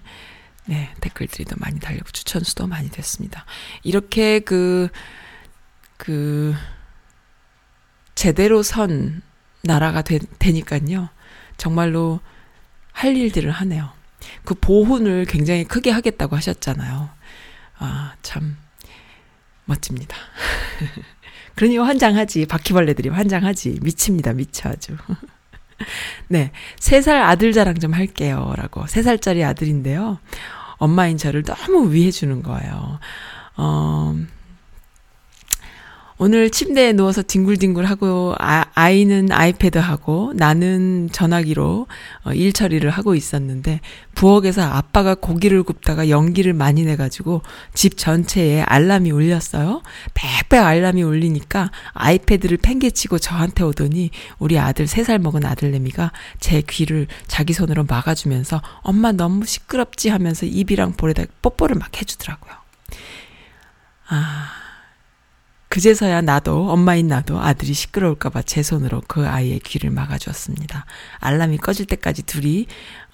네, 0.65 0.95
댓글들이 1.01 1.45
더 1.45 1.57
많이 1.59 1.81
달리고 1.81 2.11
추천 2.13 2.43
수도 2.45 2.67
많이 2.67 2.91
됐습니다. 2.91 3.47
이렇게 3.83 4.41
그, 4.41 4.89
그, 5.97 6.55
제대로 8.15 8.63
선 8.63 9.23
나라가 9.63 10.03
되, 10.03 10.19
되니까요. 10.39 11.09
정말로 11.57 12.21
할 12.93 13.17
일들을 13.17 13.51
하네요. 13.51 13.98
그 14.45 14.55
보훈을 14.55 15.25
굉장히 15.27 15.65
크게 15.65 15.91
하겠다고 15.91 16.37
하셨잖아요. 16.37 17.11
아, 17.79 18.15
참, 18.23 18.57
멋집니다. 19.65 20.17
그러니 21.55 21.77
환장하지. 21.79 22.47
바퀴벌레들이 22.47 23.09
환장하지. 23.09 23.79
미칩니다. 23.83 24.33
미쳐 24.33 24.69
아주. 24.71 24.97
네. 26.29 26.51
세 26.79 27.01
살 27.01 27.23
아들 27.23 27.53
자랑 27.53 27.79
좀 27.79 27.95
할게요. 27.95 28.53
라고. 28.57 28.87
세 28.87 29.03
살짜리 29.03 29.45
아들인데요. 29.45 30.19
엄마인 30.79 31.17
저를 31.19 31.43
너무 31.43 31.93
위해주는 31.93 32.43
거예요. 32.43 33.01
어, 33.57 34.17
오늘 36.21 36.51
침대에 36.51 36.93
누워서 36.95 37.23
뒹굴뒹굴 37.23 37.85
하고, 37.85 38.35
아, 38.41 38.65
아이는 38.75 39.31
아이패드 39.31 39.79
하고, 39.79 40.33
나는 40.35 41.09
전화기로 41.13 41.87
어, 42.25 42.33
일 42.33 42.53
처리를 42.53 42.91
하고 42.91 43.15
있었는데, 43.15 43.81
부엌에서 44.17 44.63
아빠가 44.63 45.15
고기를 45.15 45.63
굽다가 45.63 46.09
연기를 46.09 46.55
많이 46.55 46.85
내가지고, 46.85 47.43
집 47.73 47.97
전체에 47.97 48.63
알람이 48.63 49.13
울렸어요. 49.13 49.83
빽빽 50.15 50.65
알람이 50.65 51.05
울리니까, 51.05 51.71
아이패드를 51.93 52.57
팽개치고 52.57 53.21
저한테 53.21 53.63
오더니, 53.63 54.11
우리 54.41 54.59
아들, 54.59 54.87
3살 54.87 55.19
먹은 55.19 55.45
아들내미가 55.45 56.11
제 56.41 56.63
귀를 56.69 57.07
자기 57.29 57.53
손으로 57.53 57.85
막아주면서, 57.85 58.61
엄마 58.81 59.13
너무 59.13 59.47
시끄럽지 59.47 60.09
하면서 60.09 60.47
입이랑 60.47 60.95
볼에다 60.95 61.23
뽀뽀를 61.43 61.77
막 61.77 61.97
해주더라고요. 61.97 62.55
아. 64.09 64.58
그제서야 65.69 66.23
나도 66.23 66.71
엄마인 66.71 67.09
나도 67.09 67.41
아들이 67.41 67.75
시끄러울까봐 67.75 68.43
제 68.43 68.63
손으로 68.63 69.03
그 69.07 69.29
아이의 69.29 69.61
귀를 69.61 69.91
막아주었습니다. 69.91 70.87
알람이 71.19 71.59
꺼질 71.59 71.87
때까지 71.87 72.23
둘이 72.23 72.67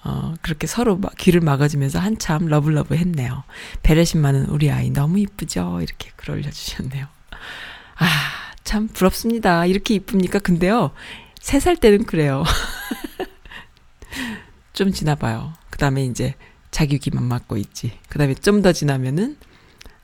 어 0.03 0.33
그렇게 0.41 0.67
서로 0.67 0.97
막 0.97 1.15
귀를 1.17 1.41
막아주면서 1.41 1.99
한참 1.99 2.45
love 2.45 2.70
love 2.70 2.95
했네요. 2.95 3.43
배려심 3.83 4.21
많은 4.21 4.45
우리 4.45 4.71
아이 4.71 4.89
너무 4.89 5.19
이쁘죠? 5.19 5.81
이렇게 5.81 6.11
글 6.15 6.31
올려주셨네요. 6.31 7.07
아, 7.97 8.07
참 8.63 8.87
부럽습니다. 8.87 9.65
이렇게 9.65 9.95
이쁩니까? 9.95 10.39
근데요, 10.39 10.91
세 11.41 11.59
살 11.59 11.75
때는 11.75 12.05
그래요. 12.05 12.43
좀 14.73 14.91
지나봐요. 14.91 15.53
그 15.69 15.77
다음에 15.77 16.03
이제 16.05 16.35
자기 16.71 16.99
귀만 16.99 17.23
막고 17.23 17.57
있지. 17.57 17.97
그 18.09 18.17
다음에 18.19 18.33
좀 18.35 18.61
더 18.61 18.73
지나면은, 18.73 19.37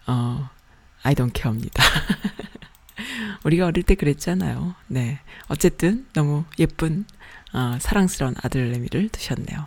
어, 0.07 0.49
I 1.03 1.15
don't 1.15 1.31
care입니다. 1.35 1.83
우리가 3.43 3.65
어릴 3.65 3.83
때 3.83 3.95
그랬잖아요. 3.95 4.75
네. 4.87 5.19
어쨌든 5.47 6.05
너무 6.13 6.45
예쁜 6.59 7.05
어, 7.53 7.77
사랑스러운 7.79 8.35
아들내미를 8.41 9.09
두셨네요. 9.09 9.65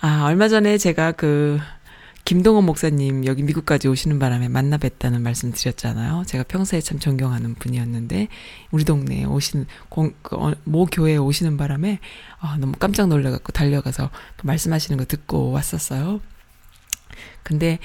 아, 0.00 0.24
얼마 0.26 0.48
전에 0.48 0.76
제가 0.76 1.12
그 1.12 1.58
김동원 2.24 2.64
목사님 2.64 3.26
여기 3.26 3.42
미국까지 3.42 3.88
오시는 3.88 4.18
바람에 4.18 4.48
만나 4.48 4.78
뵀다는 4.78 5.20
말씀 5.20 5.52
드렸잖아요. 5.52 6.24
제가 6.26 6.44
평소에 6.44 6.80
참 6.80 6.98
존경하는 6.98 7.54
분이었는데 7.54 8.28
우리 8.70 8.84
동네에 8.84 9.24
오시는 9.24 9.66
공, 9.88 10.14
그, 10.22 10.36
어, 10.36 10.54
모 10.64 10.86
교회에 10.86 11.16
오시는 11.16 11.56
바람에 11.56 12.00
아, 12.38 12.56
너무 12.58 12.72
깜짝 12.78 13.08
놀래갖고 13.08 13.52
달려가서 13.52 14.10
그 14.36 14.46
말씀하시는 14.46 14.96
거 14.96 15.04
듣고 15.04 15.50
왔었어요. 15.50 16.20
근데 17.42 17.78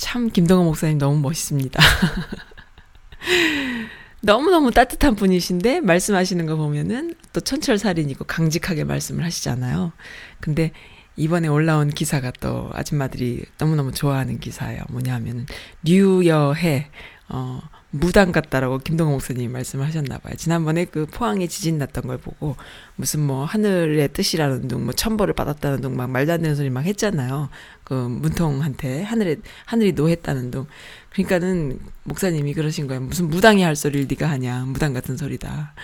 참 0.00 0.30
김동원 0.30 0.66
목사님 0.66 0.98
너무 0.98 1.20
멋있습니다. 1.20 1.78
너무너무 4.22 4.70
따뜻한 4.70 5.14
분이신데 5.14 5.82
말씀하시는 5.82 6.46
거 6.46 6.56
보면은 6.56 7.14
또 7.34 7.40
천철살인이고 7.40 8.24
강직하게 8.24 8.84
말씀을 8.84 9.24
하시잖아요. 9.24 9.92
근데 10.40 10.72
이번에 11.16 11.48
올라온 11.48 11.90
기사가 11.90 12.32
또 12.40 12.70
아줌마들이 12.72 13.44
너무너무 13.58 13.92
좋아하는 13.92 14.40
기사예요. 14.40 14.82
뭐냐 14.88 15.14
하면 15.16 15.44
류여해 15.84 16.90
어 17.28 17.60
무당 17.92 18.30
같다라고 18.30 18.78
김동호 18.78 19.12
목사님이 19.12 19.48
말씀하셨나 19.48 20.18
봐요. 20.18 20.34
지난번에 20.36 20.84
그 20.84 21.06
포항에 21.06 21.48
지진 21.48 21.78
났던 21.78 22.06
걸 22.06 22.18
보고 22.18 22.56
무슨 22.94 23.20
뭐 23.20 23.44
하늘의 23.44 24.12
뜻이라는 24.12 24.68
둥, 24.68 24.84
뭐 24.84 24.92
천벌을 24.92 25.34
받았다는 25.34 25.80
둥 25.80 25.96
막 25.96 26.08
말도 26.08 26.32
안 26.32 26.42
되는 26.42 26.54
소리 26.54 26.70
막 26.70 26.82
했잖아요. 26.82 27.48
그 27.82 27.94
문통한테 27.94 29.02
하늘에 29.02 29.36
하늘이 29.66 29.92
노했다는 29.92 30.52
둥. 30.52 30.66
그러니까는 31.10 31.80
목사님이 32.04 32.54
그러신 32.54 32.86
거예요. 32.86 33.00
무슨 33.02 33.28
무당이 33.28 33.62
할 33.62 33.74
소리를 33.74 34.06
네가 34.08 34.30
하냐. 34.30 34.66
무당 34.66 34.92
같은 34.92 35.16
소리다. 35.16 35.74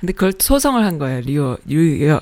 근데 0.00 0.12
그걸 0.12 0.32
소송을 0.36 0.84
한 0.84 0.98
거예요. 0.98 1.20
류여 1.20 1.58
류여 1.66 2.20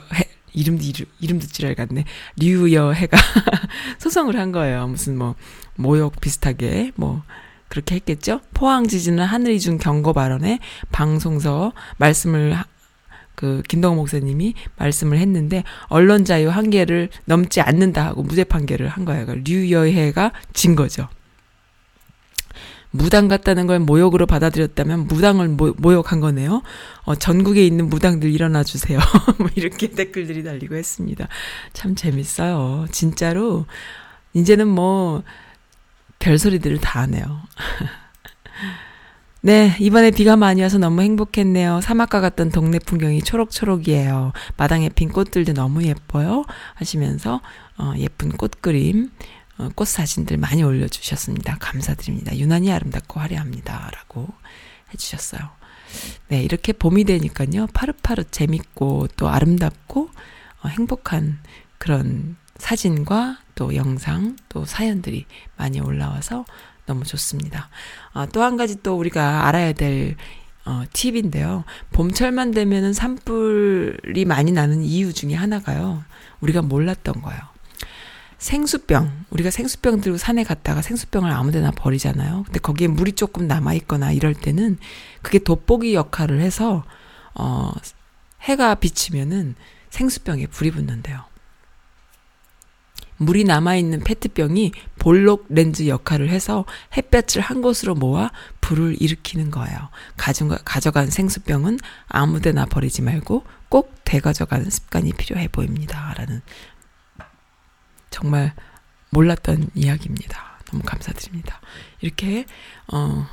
이름도 0.52 0.84
이름, 0.84 1.06
이름도 1.20 1.46
지랄 1.46 1.74
같네. 1.74 2.04
류여해가 2.36 3.16
소송을 3.98 4.36
한 4.36 4.52
거예요. 4.52 4.86
무슨 4.86 5.16
뭐 5.16 5.34
모욕 5.76 6.20
비슷하게 6.20 6.92
뭐 6.96 7.22
그렇게 7.70 7.94
했겠죠. 7.94 8.40
포항 8.52 8.86
지진은 8.86 9.24
하늘이 9.24 9.60
준 9.60 9.78
경고 9.78 10.12
발언에 10.12 10.58
방송서 10.90 11.72
말씀을 11.96 12.56
그 13.36 13.62
김동호 13.68 13.96
목사님이 13.96 14.54
말씀을 14.76 15.16
했는데 15.16 15.64
언론 15.86 16.26
자유 16.26 16.50
한계를 16.50 17.08
넘지 17.24 17.62
않는다 17.62 18.04
하고 18.04 18.22
무죄 18.22 18.44
판결을 18.44 18.88
한 18.88 19.06
거예요. 19.06 19.24
그러니까 19.24 19.48
류여해가 19.48 20.32
진 20.52 20.76
거죠. 20.76 21.08
무당 22.90 23.28
같다는 23.28 23.68
걸 23.68 23.78
모욕으로 23.78 24.26
받아들였다면 24.26 25.06
무당을 25.06 25.48
모, 25.48 25.72
모욕한 25.78 26.20
거네요. 26.20 26.62
어, 27.04 27.14
전국에 27.14 27.64
있는 27.64 27.88
무당들 27.88 28.30
일어나 28.30 28.64
주세요. 28.64 28.98
뭐 29.38 29.48
이렇게 29.54 29.88
댓글들이 29.88 30.42
달리고 30.42 30.74
했습니다. 30.74 31.28
참 31.72 31.94
재밌어요. 31.94 32.86
진짜로 32.90 33.66
이제는 34.34 34.66
뭐 34.66 35.22
별소리들을 36.20 36.78
다 36.78 37.00
하네요. 37.02 37.42
네, 39.42 39.74
이번에 39.80 40.10
비가 40.10 40.36
많이 40.36 40.62
와서 40.62 40.76
너무 40.76 41.00
행복했네요. 41.00 41.80
사막과 41.80 42.20
같던 42.20 42.50
동네 42.50 42.78
풍경이 42.78 43.22
초록초록이에요. 43.22 44.32
마당에 44.58 44.90
핀 44.90 45.08
꽃들도 45.08 45.54
너무 45.54 45.82
예뻐요. 45.84 46.44
하시면서 46.74 47.40
어, 47.78 47.94
예쁜 47.96 48.30
꽃 48.30 48.60
그림 48.60 49.10
어, 49.56 49.70
꽃 49.74 49.88
사진들 49.88 50.36
많이 50.36 50.62
올려주셨습니다. 50.62 51.56
감사드립니다. 51.58 52.36
유난히 52.36 52.70
아름답고 52.70 53.18
화려합니다. 53.18 53.90
라고 53.94 54.28
해주셨어요. 54.92 55.40
네, 56.28 56.42
이렇게 56.42 56.74
봄이 56.74 57.04
되니까요. 57.04 57.66
파릇파릇 57.72 58.32
재밌고 58.32 59.08
또 59.16 59.30
아름답고 59.30 60.10
어, 60.62 60.68
행복한 60.68 61.38
그런 61.78 62.36
사진과 62.58 63.38
또 63.60 63.76
영상 63.76 64.36
또 64.48 64.64
사연들이 64.64 65.26
많이 65.58 65.80
올라와서 65.80 66.46
너무 66.86 67.04
좋습니다. 67.04 67.68
어, 68.14 68.24
또한 68.32 68.56
가지 68.56 68.82
또 68.82 68.96
우리가 68.96 69.46
알아야 69.46 69.74
될 69.74 70.16
어, 70.64 70.84
팁인데요. 70.94 71.64
봄철만 71.92 72.52
되면은 72.52 72.94
산불이 72.94 74.24
많이 74.24 74.50
나는 74.52 74.80
이유 74.80 75.12
중에 75.12 75.34
하나가요. 75.34 76.02
우리가 76.40 76.62
몰랐던 76.62 77.20
거예요. 77.20 77.38
생수병. 78.38 79.26
우리가 79.28 79.50
생수병 79.50 80.00
들고 80.00 80.16
산에 80.16 80.42
갔다가 80.42 80.80
생수병을 80.80 81.30
아무 81.30 81.52
데나 81.52 81.70
버리잖아요. 81.70 82.44
근데 82.46 82.60
거기에 82.60 82.88
물이 82.88 83.12
조금 83.12 83.46
남아있거나 83.46 84.12
이럴 84.12 84.32
때는 84.32 84.78
그게 85.20 85.38
돋보기 85.38 85.94
역할을 85.94 86.40
해서, 86.40 86.82
어, 87.34 87.72
해가 88.40 88.76
비치면은 88.76 89.54
생수병에 89.90 90.46
불이 90.46 90.70
붙는데요. 90.70 91.29
물이 93.20 93.44
남아있는 93.44 94.00
페트병이 94.00 94.72
볼록 94.98 95.44
렌즈 95.50 95.86
역할을 95.86 96.30
해서 96.30 96.64
햇볕을 96.96 97.42
한 97.42 97.60
곳으로 97.60 97.94
모아 97.94 98.30
불을 98.62 98.96
일으키는 98.98 99.50
거예요. 99.50 99.90
가져간 100.16 101.10
생수병은 101.10 101.80
아무 102.08 102.40
데나 102.40 102.64
버리지 102.64 103.02
말고 103.02 103.44
꼭 103.68 103.94
되가져가는 104.04 104.70
습관이 104.70 105.12
필요해 105.12 105.48
보입니다. 105.48 106.14
라는 106.16 106.40
정말 108.08 108.54
몰랐던 109.10 109.68
이야기입니다. 109.74 110.58
너무 110.70 110.82
감사드립니다. 110.82 111.60
이렇게 112.00 112.46
어 112.90 113.26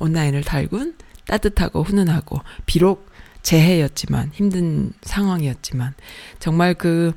온라인을 0.00 0.44
달군 0.44 0.98
따뜻하고 1.26 1.82
훈훈하고 1.82 2.40
비록 2.66 3.08
재해였지만 3.40 4.32
힘든 4.34 4.92
상황이었지만 5.00 5.94
정말 6.38 6.74
그 6.74 7.14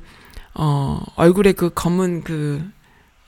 어 0.54 1.02
얼굴에 1.16 1.52
그 1.52 1.70
검은 1.74 2.24
그 2.24 2.70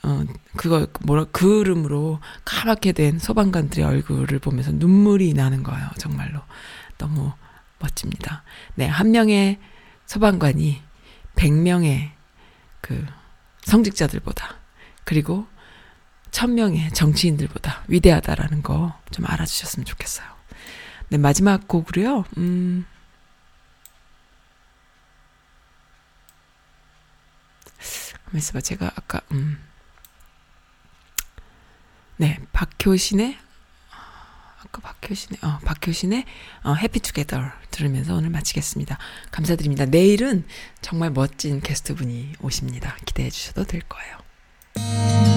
어, 0.03 0.23
그거, 0.55 0.87
뭐라, 1.01 1.25
그름으로 1.25 2.19
까맣게 2.45 2.93
된 2.93 3.19
소방관들의 3.19 3.83
얼굴을 3.83 4.39
보면서 4.39 4.71
눈물이 4.71 5.33
나는 5.33 5.63
거예요. 5.63 5.89
정말로. 5.97 6.39
너무 6.97 7.33
멋집니다. 7.79 8.43
네, 8.75 8.85
한 8.87 9.11
명의 9.11 9.59
소방관이 10.05 10.81
100명의 11.35 12.11
그 12.79 13.05
성직자들보다 13.63 14.55
그리고 15.03 15.45
천명의 16.31 16.91
정치인들보다 16.93 17.83
위대하다라는 17.87 18.63
거 18.63 18.93
좀 19.11 19.25
알아주셨으면 19.27 19.85
좋겠어요. 19.85 20.27
네, 21.09 21.17
마지막 21.17 21.67
곡으로요, 21.67 22.25
음, 22.37 22.85
가만 28.27 28.37
있어봐. 28.37 28.61
제가 28.61 28.91
아까, 28.95 29.21
음, 29.31 29.59
네, 32.17 32.39
박효신의, 32.53 33.37
아까 34.59 34.81
박효신의, 34.81 35.39
어, 35.43 35.59
박효신의, 35.63 36.25
어, 36.63 36.73
해피 36.73 36.99
투게더 36.99 37.41
들으면서 37.71 38.15
오늘 38.15 38.29
마치겠습니다. 38.29 38.97
감사드립니다. 39.31 39.85
내일은 39.85 40.45
정말 40.81 41.11
멋진 41.11 41.61
게스트분이 41.61 42.33
오십니다. 42.41 42.97
기대해 43.05 43.29
주셔도 43.29 43.63
될 43.63 43.81
거예요. 43.81 45.36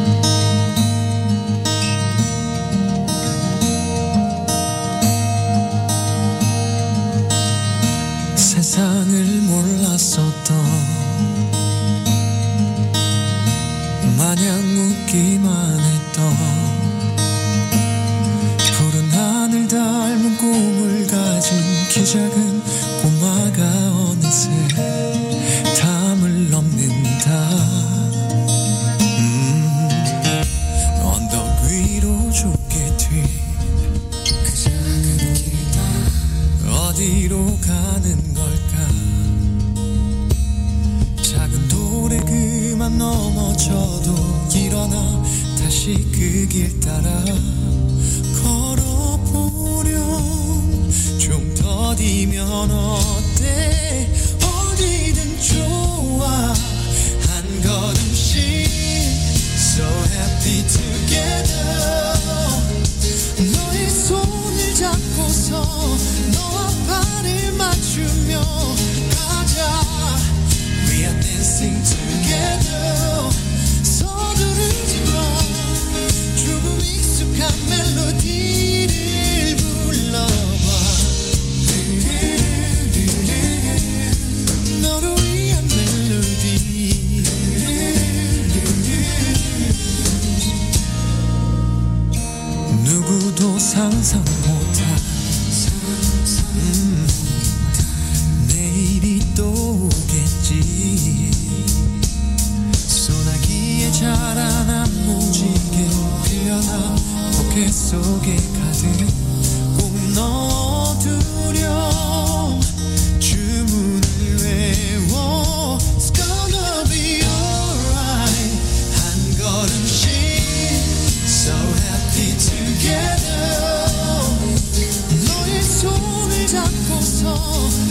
Oh. 127.42 127.89